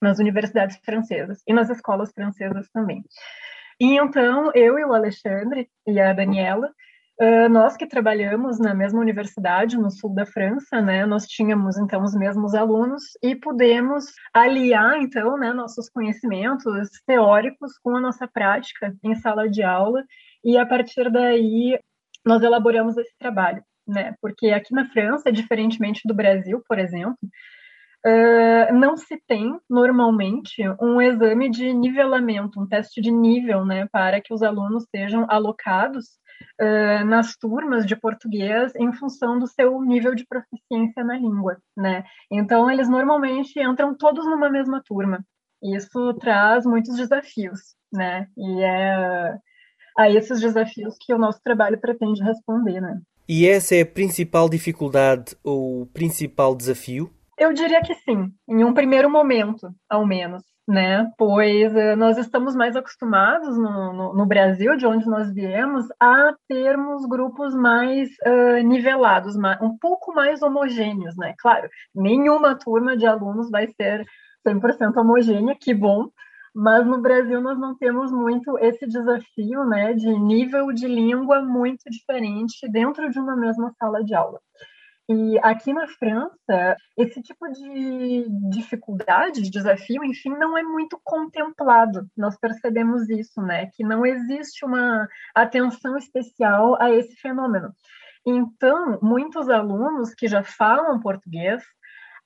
nas 0.00 0.18
universidades 0.18 0.76
francesas 0.84 1.40
e 1.46 1.52
nas 1.52 1.70
escolas 1.70 2.10
francesas 2.12 2.68
também. 2.72 3.04
E 3.82 3.98
então, 3.98 4.52
eu 4.54 4.78
e 4.78 4.84
o 4.84 4.94
Alexandre 4.94 5.68
e 5.84 5.98
a 5.98 6.12
Daniela, 6.12 6.72
nós 7.50 7.76
que 7.76 7.84
trabalhamos 7.84 8.60
na 8.60 8.72
mesma 8.72 9.00
universidade, 9.00 9.76
no 9.76 9.90
sul 9.90 10.14
da 10.14 10.24
França, 10.24 10.80
né, 10.80 11.04
nós 11.04 11.26
tínhamos, 11.26 11.76
então, 11.76 12.04
os 12.04 12.14
mesmos 12.14 12.54
alunos 12.54 13.02
e 13.20 13.34
pudemos 13.34 14.04
aliar, 14.32 14.98
então, 15.02 15.36
né, 15.36 15.52
nossos 15.52 15.90
conhecimentos 15.90 16.90
teóricos 17.04 17.76
com 17.82 17.96
a 17.96 18.00
nossa 18.00 18.28
prática 18.28 18.94
em 19.02 19.16
sala 19.16 19.50
de 19.50 19.64
aula. 19.64 20.04
E, 20.44 20.56
a 20.56 20.64
partir 20.64 21.10
daí, 21.10 21.76
nós 22.24 22.40
elaboramos 22.40 22.96
esse 22.96 23.18
trabalho, 23.18 23.64
né, 23.84 24.14
porque 24.22 24.50
aqui 24.50 24.72
na 24.72 24.88
França, 24.90 25.32
diferentemente 25.32 26.02
do 26.06 26.14
Brasil, 26.14 26.62
por 26.68 26.78
exemplo, 26.78 27.18
Uh, 28.04 28.74
não 28.74 28.96
se 28.96 29.16
tem 29.28 29.56
normalmente 29.70 30.60
um 30.80 31.00
exame 31.00 31.48
de 31.48 31.72
nivelamento, 31.72 32.60
um 32.60 32.66
teste 32.66 33.00
de 33.00 33.12
nível, 33.12 33.64
né, 33.64 33.86
para 33.92 34.20
que 34.20 34.34
os 34.34 34.42
alunos 34.42 34.84
sejam 34.90 35.24
alocados 35.28 36.06
uh, 36.60 37.04
nas 37.04 37.36
turmas 37.36 37.86
de 37.86 37.94
português 37.94 38.74
em 38.74 38.92
função 38.92 39.38
do 39.38 39.46
seu 39.46 39.80
nível 39.82 40.16
de 40.16 40.26
proficiência 40.26 41.04
na 41.04 41.16
língua, 41.16 41.58
né. 41.76 42.02
Então 42.28 42.68
eles 42.68 42.88
normalmente 42.88 43.60
entram 43.60 43.96
todos 43.96 44.26
numa 44.26 44.50
mesma 44.50 44.82
turma. 44.84 45.24
Isso 45.62 46.12
traz 46.14 46.66
muitos 46.66 46.96
desafios, 46.96 47.60
né, 47.92 48.26
e 48.36 48.64
é 48.64 49.38
a 49.96 50.10
esses 50.10 50.40
desafios 50.40 50.96
que 51.00 51.14
o 51.14 51.18
nosso 51.18 51.40
trabalho 51.40 51.80
pretende 51.80 52.20
responder, 52.20 52.80
né. 52.80 53.00
E 53.28 53.46
essa 53.46 53.76
é 53.76 53.82
a 53.82 53.86
principal 53.86 54.48
dificuldade 54.48 55.36
ou 55.44 55.82
o 55.82 55.86
principal 55.86 56.56
desafio? 56.56 57.08
Eu 57.42 57.52
diria 57.52 57.82
que 57.82 57.92
sim, 57.96 58.32
em 58.48 58.62
um 58.62 58.72
primeiro 58.72 59.10
momento, 59.10 59.74
ao 59.90 60.06
menos, 60.06 60.44
né? 60.66 61.10
Pois 61.18 61.74
uh, 61.74 61.96
nós 61.96 62.16
estamos 62.16 62.54
mais 62.54 62.76
acostumados 62.76 63.58
no, 63.58 63.92
no, 63.92 64.14
no, 64.14 64.26
Brasil, 64.26 64.76
de 64.76 64.86
onde 64.86 65.04
nós 65.06 65.34
viemos, 65.34 65.84
a 65.98 66.32
termos 66.48 67.04
grupos 67.04 67.52
mais 67.52 68.10
uh, 68.24 68.62
nivelados, 68.62 69.34
um 69.60 69.76
pouco 69.76 70.14
mais 70.14 70.40
homogêneos, 70.40 71.16
né? 71.16 71.34
Claro, 71.36 71.68
nenhuma 71.92 72.54
turma 72.54 72.96
de 72.96 73.08
alunos 73.08 73.50
vai 73.50 73.66
ser 73.66 74.06
100% 74.46 74.96
homogênea, 74.96 75.56
que 75.60 75.74
bom, 75.74 76.10
mas 76.54 76.86
no 76.86 77.02
Brasil 77.02 77.40
nós 77.40 77.58
não 77.58 77.76
temos 77.76 78.12
muito 78.12 78.56
esse 78.60 78.86
desafio, 78.86 79.64
né, 79.64 79.94
de 79.94 80.16
nível 80.16 80.70
de 80.72 80.86
língua 80.86 81.42
muito 81.42 81.90
diferente 81.90 82.70
dentro 82.70 83.10
de 83.10 83.18
uma 83.18 83.34
mesma 83.34 83.74
sala 83.80 84.04
de 84.04 84.14
aula. 84.14 84.38
E 85.08 85.38
aqui 85.42 85.72
na 85.72 85.86
França, 85.88 86.76
esse 86.96 87.20
tipo 87.22 87.48
de 87.50 88.26
dificuldade, 88.50 89.42
de 89.42 89.50
desafio, 89.50 90.04
enfim, 90.04 90.30
não 90.30 90.56
é 90.56 90.62
muito 90.62 91.00
contemplado. 91.02 92.06
Nós 92.16 92.38
percebemos 92.38 93.08
isso, 93.10 93.42
né? 93.42 93.68
Que 93.74 93.84
não 93.84 94.06
existe 94.06 94.64
uma 94.64 95.08
atenção 95.34 95.96
especial 95.96 96.80
a 96.80 96.90
esse 96.90 97.16
fenômeno. 97.16 97.72
Então, 98.24 98.98
muitos 99.02 99.48
alunos 99.48 100.14
que 100.14 100.28
já 100.28 100.44
falam 100.44 101.00
português, 101.00 101.62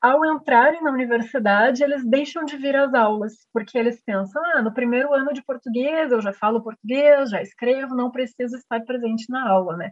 ao 0.00 0.24
entrarem 0.26 0.82
na 0.82 0.90
universidade, 0.90 1.82
eles 1.82 2.04
deixam 2.06 2.44
de 2.44 2.56
vir 2.56 2.76
às 2.76 2.92
aulas, 2.92 3.32
porque 3.52 3.78
eles 3.78 4.02
pensam: 4.04 4.42
ah, 4.54 4.62
no 4.62 4.72
primeiro 4.72 5.12
ano 5.14 5.32
de 5.32 5.42
português 5.42 6.12
eu 6.12 6.20
já 6.20 6.32
falo 6.32 6.62
português, 6.62 7.30
já 7.30 7.40
escrevo, 7.40 7.94
não 7.96 8.10
preciso 8.10 8.56
estar 8.56 8.80
presente 8.82 9.24
na 9.30 9.48
aula, 9.48 9.76
né? 9.76 9.90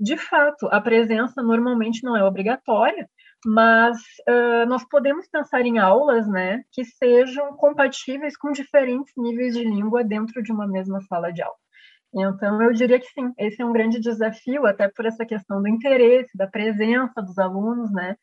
De 0.00 0.16
fato, 0.16 0.66
a 0.72 0.80
presença 0.80 1.42
normalmente 1.42 2.02
não 2.02 2.16
é 2.16 2.24
obrigatória, 2.24 3.06
mas 3.44 3.98
uh, 4.26 4.66
nós 4.66 4.82
podemos 4.88 5.28
pensar 5.28 5.60
em 5.60 5.78
aulas 5.78 6.26
né, 6.26 6.62
que 6.72 6.82
sejam 6.84 7.54
compatíveis 7.56 8.34
com 8.34 8.50
diferentes 8.50 9.12
níveis 9.14 9.54
de 9.54 9.62
língua 9.62 10.02
dentro 10.02 10.42
de 10.42 10.50
uma 10.52 10.66
mesma 10.66 11.02
sala 11.02 11.30
de 11.30 11.42
aula. 11.42 11.56
Então, 12.14 12.62
eu 12.62 12.72
diria 12.72 12.98
que 12.98 13.06
sim, 13.08 13.30
esse 13.38 13.60
é 13.60 13.64
um 13.64 13.72
grande 13.72 14.00
desafio, 14.00 14.66
até 14.66 14.88
por 14.88 15.04
essa 15.04 15.26
questão 15.26 15.60
do 15.60 15.68
interesse, 15.68 16.36
da 16.36 16.46
presença 16.46 17.20
dos 17.22 17.38
alunos, 17.38 17.92
né? 17.92 18.16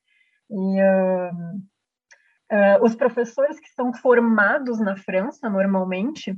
E 0.50 0.82
uh, 0.82 1.56
uh, 2.52 2.84
os 2.84 2.96
professores 2.96 3.60
que 3.60 3.70
são 3.70 3.94
formados 3.94 4.80
na 4.80 4.98
França, 4.98 5.48
normalmente, 5.48 6.36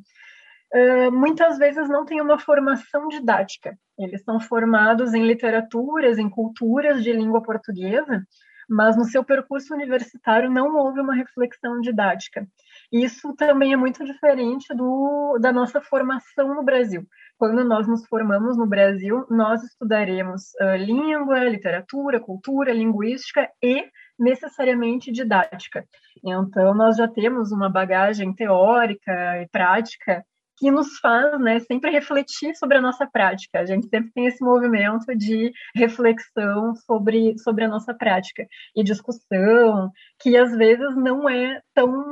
muitas 1.12 1.58
vezes 1.58 1.89
não 1.89 2.05
têm 2.05 2.21
uma 2.21 2.39
formação 2.39 3.08
didática. 3.08 3.77
Eles 3.97 4.23
são 4.23 4.39
formados 4.39 5.13
em 5.13 5.25
literaturas, 5.25 6.17
em 6.17 6.29
culturas 6.29 7.03
de 7.03 7.12
língua 7.12 7.41
portuguesa, 7.41 8.23
mas 8.69 8.95
no 8.95 9.03
seu 9.05 9.23
percurso 9.23 9.73
universitário 9.73 10.49
não 10.49 10.75
houve 10.75 11.01
uma 11.01 11.15
reflexão 11.15 11.82
didática. 11.82 12.47
Isso 12.91 13.34
também 13.36 13.73
é 13.73 13.77
muito 13.77 14.05
diferente 14.05 14.73
do, 14.75 15.39
da 15.41 15.51
nossa 15.51 15.82
formação 15.82 16.53
no 16.53 16.63
Brasil. 16.63 17.03
Quando 17.38 17.63
nós 17.63 17.88
nos 17.88 18.05
formamos 18.05 18.58
no 18.58 18.67
Brasil, 18.67 19.25
nós 19.29 19.63
estudaremos 19.63 20.51
uh, 20.62 20.75
língua, 20.77 21.39
literatura, 21.45 22.19
cultura, 22.19 22.71
linguística 22.71 23.49
e 23.63 23.86
necessariamente 24.19 25.12
didática. 25.12 25.84
Então, 26.23 26.75
nós 26.75 26.97
já 26.97 27.08
temos 27.08 27.51
uma 27.51 27.69
bagagem 27.69 28.34
teórica 28.36 29.41
e 29.41 29.47
prática 29.47 30.23
que 30.59 30.69
nos 30.69 30.99
faz 30.99 31.39
né, 31.39 31.59
sempre 31.59 31.89
refletir 31.89 32.53
sobre 32.55 32.77
a 32.77 32.81
nossa 32.81 33.07
prática. 33.07 33.59
A 33.59 33.65
gente 33.65 33.87
sempre 33.87 34.11
tem 34.11 34.25
esse 34.25 34.43
movimento 34.43 35.05
de 35.17 35.51
reflexão 35.73 36.75
sobre, 36.85 37.37
sobre 37.39 37.63
a 37.63 37.67
nossa 37.67 37.93
prática 37.93 38.45
e 38.75 38.83
discussão, 38.83 39.89
que 40.19 40.35
às 40.35 40.55
vezes 40.55 40.95
não 40.97 41.29
é 41.29 41.61
tão, 41.73 42.03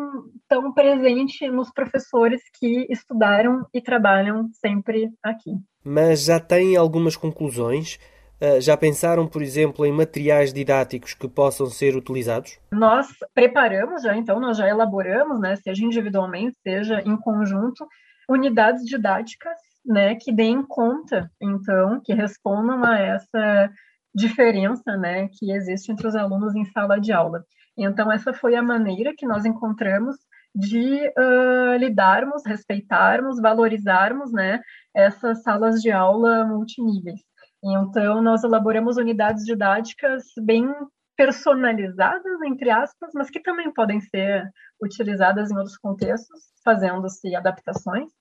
tão 0.48 0.74
presente 0.74 1.50
nos 1.50 1.70
professores 1.72 2.42
que 2.58 2.88
estudaram 2.90 3.66
e 3.74 3.82
trabalham 3.82 4.50
sempre 4.54 5.10
aqui. 5.22 5.52
Mas 5.84 6.24
já 6.26 6.40
tem 6.40 6.78
algumas 6.78 7.18
conclusões? 7.18 8.00
Uh, 8.40 8.62
já 8.62 8.78
pensaram, 8.78 9.28
por 9.28 9.42
exemplo, 9.42 9.84
em 9.84 9.92
materiais 9.92 10.54
didáticos 10.54 11.16
que 11.16 11.28
possam 11.28 11.66
ser 11.68 11.96
utilizados? 11.96 12.60
Nós 12.72 13.08
preparamos 13.34 14.04
já, 14.04 14.16
então, 14.16 14.40
nós 14.40 14.58
já 14.58 14.70
elaboramos, 14.70 15.40
né, 15.40 15.56
seja 15.56 15.84
individualmente, 15.84 16.56
seja 16.62 17.02
em 17.02 17.18
conjunto, 17.18 17.88
unidades 18.30 18.84
didáticas, 18.86 19.58
né, 19.86 20.16
que 20.16 20.34
deem 20.34 20.62
conta, 20.64 21.32
então, 21.42 22.02
que 22.04 22.14
respondam 22.14 22.84
a 22.84 22.98
essa 22.98 23.72
diferença, 24.14 24.98
né, 24.98 25.30
que 25.30 25.52
existe 25.52 25.92
entre 25.92 26.08
os 26.08 26.16
alunos 26.16 26.56
em 26.56 26.66
sala 26.66 27.00
de 27.00 27.14
aula. 27.14 27.44
Então, 27.78 28.12
essa 28.12 28.34
foi 28.34 28.56
a 28.56 28.64
maneira 28.64 29.14
que 29.16 29.26
nós 29.26 29.46
encontramos 29.46 30.16
de 30.54 31.08
uh, 31.10 31.78
lidarmos, 31.78 32.44
respeitarmos, 32.46 33.40
valorizarmos 33.40 34.32
né, 34.32 34.60
essas 34.96 35.44
salas 35.44 35.82
de 35.82 35.92
aula 35.92 36.46
multiníveis. 36.46 37.22
Então, 37.64 38.22
nós 38.22 38.44
elaboramos 38.44 38.98
unidades 38.98 39.46
didáticas 39.46 40.24
bem 40.44 40.68
personalizadas, 41.18 42.42
entre 42.46 42.70
aspas, 42.70 43.12
mas 43.14 43.30
que 43.30 43.42
também 43.42 43.74
podem 43.74 44.00
ser 44.00 44.50
utilizadas 44.82 45.52
em 45.52 45.58
outros 45.58 45.78
contextos, 45.78 46.40
fazendo-se 46.64 47.36
adaptações. 47.36 48.12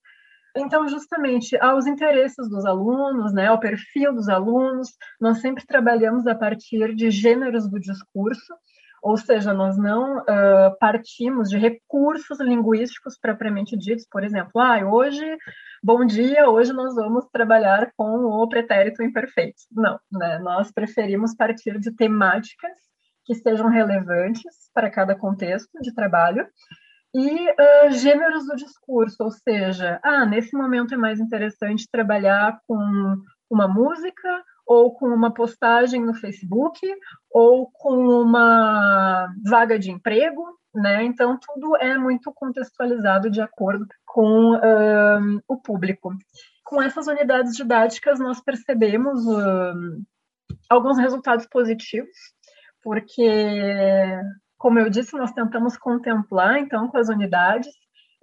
Então, 0.57 0.89
justamente 0.89 1.55
aos 1.59 1.87
interesses 1.87 2.49
dos 2.49 2.65
alunos, 2.65 3.33
né, 3.35 3.49
ao 3.49 3.61
perfil 3.61 4.15
dos 4.15 4.29
alunos, 4.31 4.89
nós 5.21 5.41
sempre 5.43 5.67
trabalhamos 5.67 6.27
a 6.27 6.35
partir 6.35 6.95
de 6.95 7.11
gêneros 7.11 7.69
do 7.69 7.79
discurso, 7.79 8.55
ou 9.07 9.17
seja, 9.17 9.55
nós 9.55 9.79
não 9.79 10.19
uh, 10.19 10.77
partimos 10.81 11.49
de 11.49 11.57
recursos 11.57 12.41
linguísticos 12.41 13.17
propriamente 13.17 13.77
ditos, 13.77 14.05
por 14.11 14.25
exemplo, 14.25 14.61
ah, 14.61 14.81
hoje, 14.85 15.25
bom 15.81 16.05
dia, 16.05 16.51
hoje 16.51 16.73
nós 16.73 16.97
vamos 16.97 17.25
trabalhar 17.33 17.93
com 17.97 18.25
o 18.25 18.49
pretérito 18.49 19.05
imperfeito. 19.05 19.63
Não, 19.71 19.97
né? 20.11 20.41
nós 20.41 20.73
preferimos 20.73 21.37
partir 21.37 21.79
de 21.79 21.95
temáticas 21.95 22.77
que 23.25 23.37
sejam 23.37 23.69
relevantes 23.69 24.53
para 24.75 24.91
cada 24.91 25.15
contexto 25.15 25.81
de 25.81 25.95
trabalho 25.95 26.45
e 27.15 27.49
uh, 27.49 27.91
gêneros 27.93 28.45
do 28.45 28.57
discurso, 28.57 29.23
ou 29.23 29.31
seja, 29.31 30.01
ah, 30.03 30.27
nesse 30.27 30.57
momento 30.57 30.95
é 30.95 30.97
mais 30.97 31.21
interessante 31.21 31.89
trabalhar 31.93 32.59
com 32.67 33.15
uma 33.49 33.69
música 33.69 34.43
ou 34.67 34.93
com 34.93 35.07
uma 35.07 35.33
postagem 35.33 36.05
no 36.05 36.13
Facebook, 36.15 36.81
ou 37.31 37.71
com 37.73 37.95
uma 38.21 39.33
vaga 39.45 39.79
de 39.79 39.93
emprego, 39.93 40.43
né? 40.75 41.05
Então, 41.05 41.39
tudo 41.39 41.77
é 41.77 41.97
muito 41.97 42.33
contextualizado 42.35 43.31
de 43.31 43.41
acordo 43.41 43.87
com 44.05 44.55
uh, 44.55 45.43
o 45.49 45.57
público. 45.57 46.13
Com 46.65 46.83
essas 46.83 47.07
unidades 47.07 47.55
didáticas, 47.55 48.19
nós 48.19 48.41
percebemos 48.41 49.25
uh, 49.25 50.03
alguns 50.69 50.99
resultados 50.99 51.47
positivos, 51.47 52.17
porque, 52.83 53.31
como 54.59 54.81
eu 54.81 54.91
disse, 54.91 55.17
nós 55.17 55.33
tentamos 55.33 55.77
contemplar, 55.77 56.59
então, 56.59 56.89
com 56.89 56.99
as 56.99 57.09
unidades, 57.09 57.69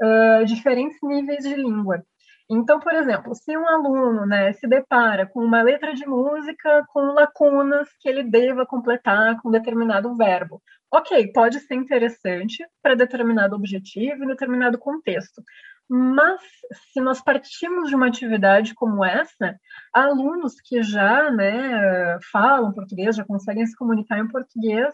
uh, 0.02 0.46
diferentes 0.46 0.98
níveis 1.02 1.44
de 1.44 1.56
língua. 1.56 2.04
Então, 2.50 2.80
por 2.80 2.94
exemplo, 2.94 3.34
se 3.34 3.58
um 3.58 3.68
aluno 3.68 4.26
né, 4.26 4.52
se 4.54 4.68
depara 4.68 5.26
com 5.26 5.40
uma 5.40 5.62
letra 5.62 5.94
de 5.94 6.06
música 6.06 6.86
com 6.90 7.14
lacunas 7.14 7.88
que 8.00 8.10
ele 8.10 8.24
deva 8.24 8.66
completar 8.66 9.42
com 9.42 9.50
determinado 9.50 10.16
verbo, 10.16 10.62
ok, 10.92 11.32
pode 11.32 11.60
ser 11.62 11.76
interessante 11.76 12.66
para 12.82 12.96
determinado 12.96 13.56
objetivo 13.56 14.24
e 14.24 14.28
determinado 14.28 14.78
contexto. 14.78 15.42
Mas, 15.90 16.42
se 16.92 17.02
nós 17.02 17.22
partimos 17.22 17.90
de 17.90 17.96
uma 17.96 18.08
atividade 18.08 18.74
como 18.74 19.04
essa, 19.04 19.58
alunos 19.94 20.56
que 20.64 20.82
já 20.82 21.30
né, 21.32 22.18
falam 22.32 22.74
português, 22.74 23.16
já 23.16 23.26
conseguem 23.26 23.66
se 23.66 23.76
comunicar 23.76 24.20
em 24.20 24.28
português, 24.28 24.94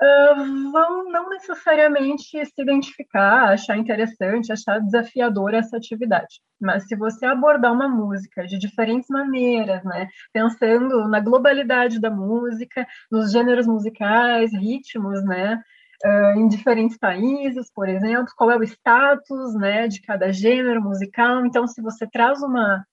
uh, 0.00 0.72
vão 0.72 1.10
não 1.10 1.30
necessariamente 1.30 2.44
se 2.44 2.62
identificar, 2.62 3.52
achar 3.52 3.76
interessante, 3.76 4.52
achar 4.52 4.80
desafiadora 4.80 5.58
essa 5.58 5.76
atividade. 5.76 6.40
Mas 6.60 6.86
se 6.86 6.96
você 6.96 7.26
abordar 7.26 7.72
uma 7.72 7.88
música 7.88 8.46
de 8.46 8.58
diferentes 8.58 9.08
maneiras, 9.08 9.84
né, 9.84 10.08
pensando 10.32 11.08
na 11.08 11.20
globalidade 11.20 12.00
da 12.00 12.10
música, 12.10 12.86
nos 13.10 13.32
gêneros 13.32 13.66
musicais, 13.66 14.52
ritmos, 14.52 15.24
né, 15.24 15.60
Uh, 16.04 16.38
em 16.38 16.48
diferentes 16.48 16.98
países, 16.98 17.72
por 17.72 17.88
exemplo, 17.88 18.30
qual 18.36 18.50
é 18.50 18.56
o 18.58 18.62
status 18.62 19.54
né, 19.54 19.88
de 19.88 20.02
cada 20.02 20.30
gênero 20.30 20.82
musical. 20.82 21.46
Então, 21.46 21.66
se 21.66 21.80
você 21.80 22.06
traz 22.06 22.42
uma 22.42 22.84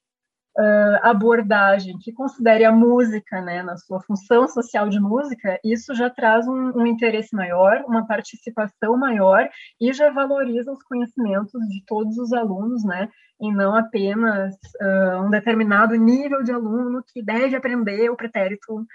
uh, 0.57 0.99
abordagem 1.01 1.97
que 1.99 2.11
considere 2.11 2.63
a 2.63 2.71
música 2.71 3.41
né, 3.41 3.63
na 3.63 3.77
sua 3.77 4.01
função 4.01 4.47
social 4.47 4.89
de 4.89 4.99
música, 4.99 5.59
isso 5.63 5.93
já 5.95 6.09
traz 6.09 6.47
um, 6.47 6.71
um 6.75 6.85
interesse 6.85 7.35
maior, 7.35 7.83
uma 7.87 8.05
participação 8.05 8.97
maior 8.97 9.47
e 9.79 9.91
já 9.93 10.11
valoriza 10.11 10.71
os 10.71 10.83
conhecimentos 10.83 11.59
de 11.69 11.83
todos 11.85 12.17
os 12.17 12.33
alunos, 12.33 12.83
né, 12.83 13.09
e 13.41 13.51
não 13.51 13.75
apenas 13.75 14.53
uh, 14.81 15.25
um 15.25 15.29
determinado 15.29 15.95
nível 15.95 16.43
de 16.43 16.51
aluno 16.51 17.03
que 17.13 17.23
deve 17.23 17.55
aprender 17.55 18.09
o 18.09 18.15
pretérito 18.15 18.85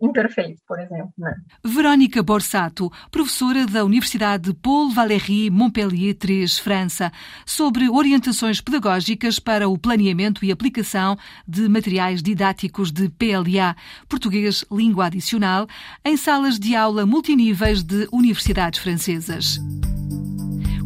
imperfeito, 0.00 0.60
por 0.66 0.78
exemplo. 0.78 1.12
Né? 1.18 1.34
Verónica 1.64 2.22
Borsato, 2.22 2.90
professora 3.10 3.66
da 3.66 3.84
Universidade 3.84 4.52
Paul 4.54 4.90
Valéry 4.90 5.50
Montpellier 5.50 6.14
3, 6.14 6.58
França, 6.58 7.12
sobre 7.44 7.88
orientações 7.88 8.60
pedagógicas 8.60 9.38
para 9.38 9.68
o 9.68 9.78
planeamento 9.78 10.44
e 10.44 10.52
aplicação 10.52 11.16
de 11.46 11.68
materiais 11.68 12.22
didáticos 12.22 12.92
de 12.92 13.08
PLA, 13.08 13.74
português 14.08 14.64
língua 14.70 15.06
adicional, 15.06 15.66
em 16.04 16.16
salas 16.16 16.58
de 16.58 16.76
aula 16.76 17.06
multiníveis 17.06 17.82
de 17.82 18.08
universidades 18.12 18.80
francesas. 18.80 19.58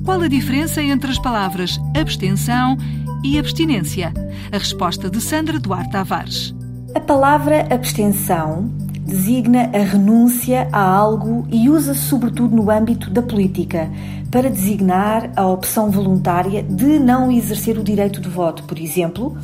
Qual 0.04 0.20
a 0.20 0.28
diferença 0.28 0.82
entre 0.82 1.10
as 1.10 1.18
palavras 1.18 1.78
abstenção 1.96 2.76
e 3.24 3.38
abstinência? 3.38 4.12
A 4.50 4.58
resposta 4.58 5.10
de 5.10 5.20
Sandra 5.20 5.58
Duarte 5.58 5.90
Tavares. 5.90 6.54
A 6.94 7.00
palavra 7.00 7.72
abstenção 7.72 8.89
designa 9.10 9.68
a 9.74 9.78
renúncia 9.78 10.68
a 10.70 10.80
algo 10.80 11.44
e 11.50 11.68
usa-se 11.68 12.00
sobretudo 12.00 12.54
no 12.54 12.70
âmbito 12.70 13.10
da 13.10 13.20
política, 13.20 13.90
para 14.30 14.48
designar 14.48 15.32
a 15.34 15.46
opção 15.48 15.90
voluntária 15.90 16.62
de 16.62 17.00
não 17.00 17.32
exercer 17.32 17.76
o 17.76 17.82
direito 17.82 18.20
de 18.20 18.28
voto. 18.28 18.62
Por 18.62 18.78
exemplo, 18.78 19.36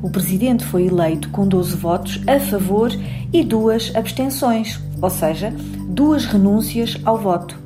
o 0.00 0.08
presidente 0.08 0.64
foi 0.64 0.86
eleito 0.86 1.30
com 1.30 1.48
12 1.48 1.76
votos 1.76 2.22
a 2.28 2.38
favor 2.38 2.92
e 3.32 3.42
duas 3.42 3.92
abstenções, 3.96 4.80
ou 5.02 5.10
seja, 5.10 5.52
duas 5.88 6.24
renúncias 6.24 6.96
ao 7.04 7.18
voto. 7.18 7.58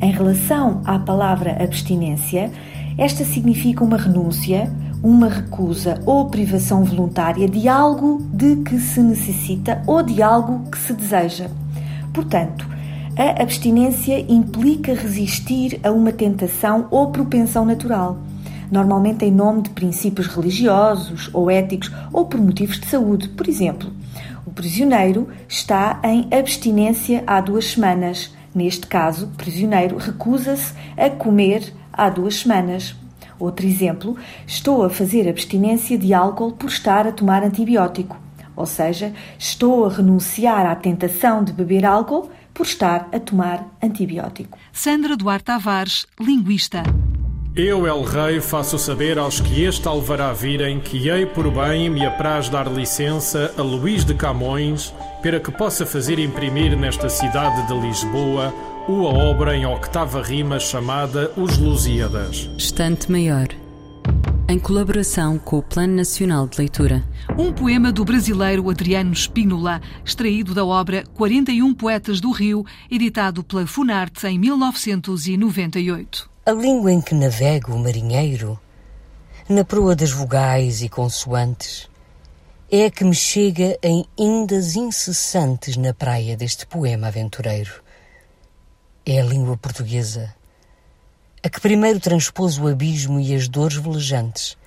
Em 0.00 0.12
relação 0.12 0.82
à 0.84 1.00
palavra 1.00 1.60
abstinência, 1.60 2.50
esta 2.96 3.24
significa 3.24 3.82
uma 3.82 3.96
renúncia, 3.96 4.72
uma 5.02 5.28
recusa 5.28 6.00
ou 6.04 6.28
privação 6.28 6.84
voluntária 6.84 7.48
de 7.48 7.68
algo 7.68 8.22
de 8.32 8.56
que 8.56 8.78
se 8.78 9.00
necessita 9.00 9.82
ou 9.86 10.02
de 10.02 10.22
algo 10.22 10.70
que 10.70 10.78
se 10.78 10.92
deseja. 10.92 11.48
Portanto, 12.12 12.66
a 13.16 13.42
abstinência 13.42 14.18
implica 14.32 14.94
resistir 14.94 15.80
a 15.82 15.90
uma 15.90 16.12
tentação 16.12 16.86
ou 16.90 17.10
propensão 17.10 17.64
natural, 17.64 18.18
normalmente 18.70 19.24
em 19.24 19.30
nome 19.30 19.62
de 19.62 19.70
princípios 19.70 20.26
religiosos 20.26 21.28
ou 21.32 21.50
éticos 21.50 21.90
ou 22.12 22.26
por 22.26 22.40
motivos 22.40 22.78
de 22.78 22.86
saúde. 22.86 23.28
Por 23.28 23.48
exemplo, 23.48 23.90
o 24.46 24.50
prisioneiro 24.50 25.28
está 25.48 26.00
em 26.02 26.28
abstinência 26.32 27.22
há 27.26 27.40
duas 27.40 27.72
semanas. 27.72 28.34
Neste 28.54 28.86
caso, 28.86 29.26
o 29.26 29.36
prisioneiro 29.36 29.96
recusa-se 29.96 30.72
a 30.96 31.08
comer 31.08 31.72
há 31.92 32.08
duas 32.08 32.36
semanas. 32.36 32.96
Outro 33.40 33.66
exemplo, 33.66 34.16
estou 34.46 34.84
a 34.84 34.90
fazer 34.90 35.26
abstinência 35.26 35.96
de 35.96 36.12
álcool 36.12 36.52
por 36.52 36.68
estar 36.68 37.06
a 37.06 37.12
tomar 37.12 37.42
antibiótico. 37.42 38.16
Ou 38.54 38.66
seja, 38.66 39.14
estou 39.38 39.86
a 39.86 39.88
renunciar 39.88 40.66
à 40.66 40.76
tentação 40.76 41.42
de 41.42 41.50
beber 41.50 41.86
álcool 41.86 42.30
por 42.52 42.66
estar 42.66 43.08
a 43.10 43.18
tomar 43.18 43.66
antibiótico. 43.82 44.58
Sandra 44.70 45.16
Duarte 45.16 45.44
Tavares, 45.44 46.06
linguista. 46.20 46.82
Eu, 47.56 47.86
El 47.86 48.02
Rei, 48.04 48.40
faço 48.40 48.78
saber 48.78 49.18
aos 49.18 49.40
que 49.40 49.64
este 49.64 49.88
alvará 49.88 50.32
virem 50.32 50.78
que 50.78 51.08
hei 51.08 51.26
por 51.26 51.50
bem 51.50 51.90
me 51.90 52.06
apraz 52.06 52.48
dar 52.48 52.68
licença 52.70 53.52
a 53.58 53.62
Luís 53.62 54.04
de 54.04 54.14
Camões 54.14 54.94
para 55.20 55.40
que 55.40 55.50
possa 55.50 55.84
fazer 55.84 56.18
imprimir 56.18 56.76
nesta 56.76 57.08
cidade 57.08 57.66
de 57.66 57.74
Lisboa 57.74 58.54
uma 58.90 59.10
obra 59.10 59.56
em 59.56 59.64
octava 59.64 60.20
rima 60.20 60.58
chamada 60.58 61.32
Os 61.36 61.56
Lusíadas. 61.58 62.50
Estante 62.58 63.08
Maior. 63.10 63.46
Em 64.48 64.58
colaboração 64.58 65.38
com 65.38 65.58
o 65.58 65.62
Plano 65.62 65.94
Nacional 65.94 66.48
de 66.48 66.58
Leitura. 66.58 67.04
Um 67.38 67.52
poema 67.52 67.92
do 67.92 68.04
brasileiro 68.04 68.68
Adriano 68.68 69.14
Spínola, 69.14 69.80
extraído 70.04 70.52
da 70.54 70.64
obra 70.64 71.04
41 71.14 71.72
Poetas 71.72 72.20
do 72.20 72.32
Rio, 72.32 72.66
editado 72.90 73.44
pela 73.44 73.64
Funarte 73.64 74.26
em 74.26 74.36
1998. 74.40 76.28
A 76.44 76.50
língua 76.50 76.92
em 76.92 77.00
que 77.00 77.14
navega 77.14 77.72
o 77.72 77.78
marinheiro, 77.78 78.58
na 79.48 79.64
proa 79.64 79.94
das 79.94 80.10
vogais 80.10 80.82
e 80.82 80.88
consoantes, 80.88 81.88
é 82.68 82.86
a 82.86 82.90
que 82.90 83.04
me 83.04 83.14
chega 83.14 83.78
em 83.84 84.04
indas 84.18 84.74
incessantes 84.74 85.76
na 85.76 85.94
praia 85.94 86.36
deste 86.36 86.66
poema 86.66 87.06
aventureiro. 87.06 87.70
É 89.06 89.18
a 89.18 89.24
língua 89.24 89.56
portuguesa, 89.56 90.34
a 91.42 91.48
que 91.48 91.58
primeiro 91.58 91.98
transpôs 91.98 92.58
o 92.58 92.68
abismo 92.68 93.18
e 93.18 93.34
as 93.34 93.48
dores 93.48 93.78
velejantes, 93.78 94.58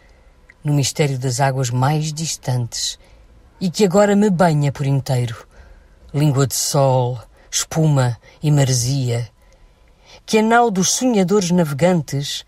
no 0.63 0.73
mistério 0.73 1.19
das 1.19 1.39
águas 1.39 1.69
mais 1.69 2.11
distantes, 2.11 2.97
e 3.61 3.69
que 3.69 3.85
agora 3.85 4.15
me 4.15 4.31
banha 4.31 4.71
por 4.71 4.87
inteiro, 4.87 5.47
língua 6.11 6.47
de 6.47 6.55
sol, 6.55 7.19
espuma 7.51 8.17
e 8.41 8.49
maresia, 8.49 9.29
que 10.25 10.39
a 10.39 10.41
nau 10.41 10.71
dos 10.71 10.93
sonhadores 10.93 11.51
navegantes 11.51 12.43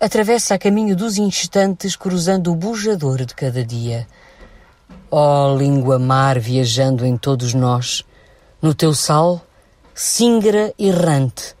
atravessa 0.00 0.54
a 0.54 0.58
caminho 0.58 0.96
dos 0.96 1.18
instantes 1.18 1.96
cruzando 1.96 2.50
o 2.50 2.56
bujador 2.56 3.26
de 3.26 3.34
cada 3.34 3.62
dia. 3.62 4.06
Ó 5.10 5.52
oh, 5.52 5.58
língua 5.58 5.98
mar 5.98 6.38
viajando 6.38 7.04
em 7.04 7.14
todos 7.14 7.52
nós, 7.52 8.02
no 8.62 8.72
teu 8.72 8.94
sal, 8.94 9.46
singra 9.98 10.74
errante, 10.78 11.54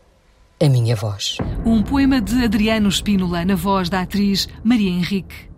a 0.62 0.68
minha 0.68 0.94
voz. 0.94 1.38
Um 1.64 1.82
poema 1.82 2.20
de 2.20 2.44
Adriano 2.44 2.92
Spínola 2.92 3.46
na 3.46 3.54
voz 3.54 3.88
da 3.88 4.02
atriz 4.02 4.46
Maria 4.62 4.90
Henrique. 4.90 5.48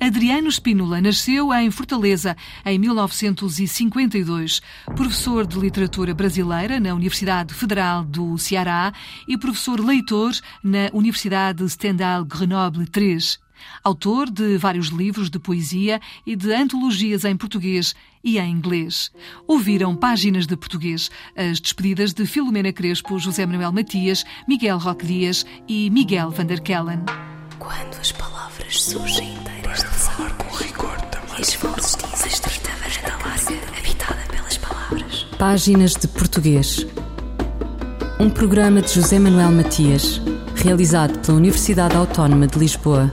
Adriano 0.00 0.48
Spínola 0.48 1.00
nasceu 1.00 1.52
em 1.52 1.72
Fortaleza 1.72 2.36
em 2.64 2.78
1952, 2.78 4.62
professor 4.94 5.44
de 5.44 5.58
literatura 5.58 6.14
brasileira 6.14 6.78
na 6.78 6.94
Universidade 6.94 7.52
Federal 7.52 8.04
do 8.04 8.38
Ceará 8.38 8.92
e 9.26 9.36
professor 9.36 9.80
leitor 9.80 10.30
na 10.62 10.90
Universidade 10.92 11.68
Stendhal 11.68 12.24
Grenoble 12.24 12.86
III. 12.96 13.43
Autor 13.82 14.30
de 14.30 14.56
vários 14.56 14.88
livros 14.88 15.30
de 15.30 15.38
poesia 15.38 16.00
e 16.26 16.34
de 16.36 16.52
antologias 16.52 17.24
em 17.24 17.36
português 17.36 17.94
e 18.22 18.38
em 18.38 18.50
inglês. 18.50 19.10
Ouviram 19.46 19.94
páginas 19.94 20.46
de 20.46 20.56
português, 20.56 21.10
as 21.36 21.60
despedidas 21.60 22.12
de 22.12 22.26
Filomena 22.26 22.72
Crespo, 22.72 23.18
José 23.18 23.44
Manuel 23.46 23.72
Matias, 23.72 24.24
Miguel 24.48 24.78
Roque 24.78 25.06
Dias 25.06 25.44
e 25.68 25.90
Miguel 25.90 26.30
van 26.30 26.46
der 26.46 26.60
Kellen. 26.60 27.00
Quando 27.58 27.98
as 28.00 28.12
palavras 28.12 28.82
surgem 28.82 29.34
inteiras 29.34 29.78
de 29.78 29.84
falar 29.86 30.32
com 30.36 30.56
rigor 30.56 31.00
também. 31.02 31.40
As 31.40 31.54
vozes 31.54 31.96
dizem 31.96 32.28
estrita 32.28 32.70
varanda 32.70 33.24
larga, 33.24 33.78
habitada 33.78 34.22
pelas 34.30 34.58
palavras. 34.58 35.26
Páginas 35.38 35.92
de 35.92 36.08
português. 36.08 36.86
Um 38.20 38.30
programa 38.30 38.80
de 38.80 38.92
José 38.92 39.18
Manuel 39.18 39.50
Matias, 39.50 40.20
realizado 40.54 41.18
pela 41.18 41.36
Universidade 41.36 41.96
Autónoma 41.96 42.46
de 42.46 42.58
Lisboa. 42.58 43.12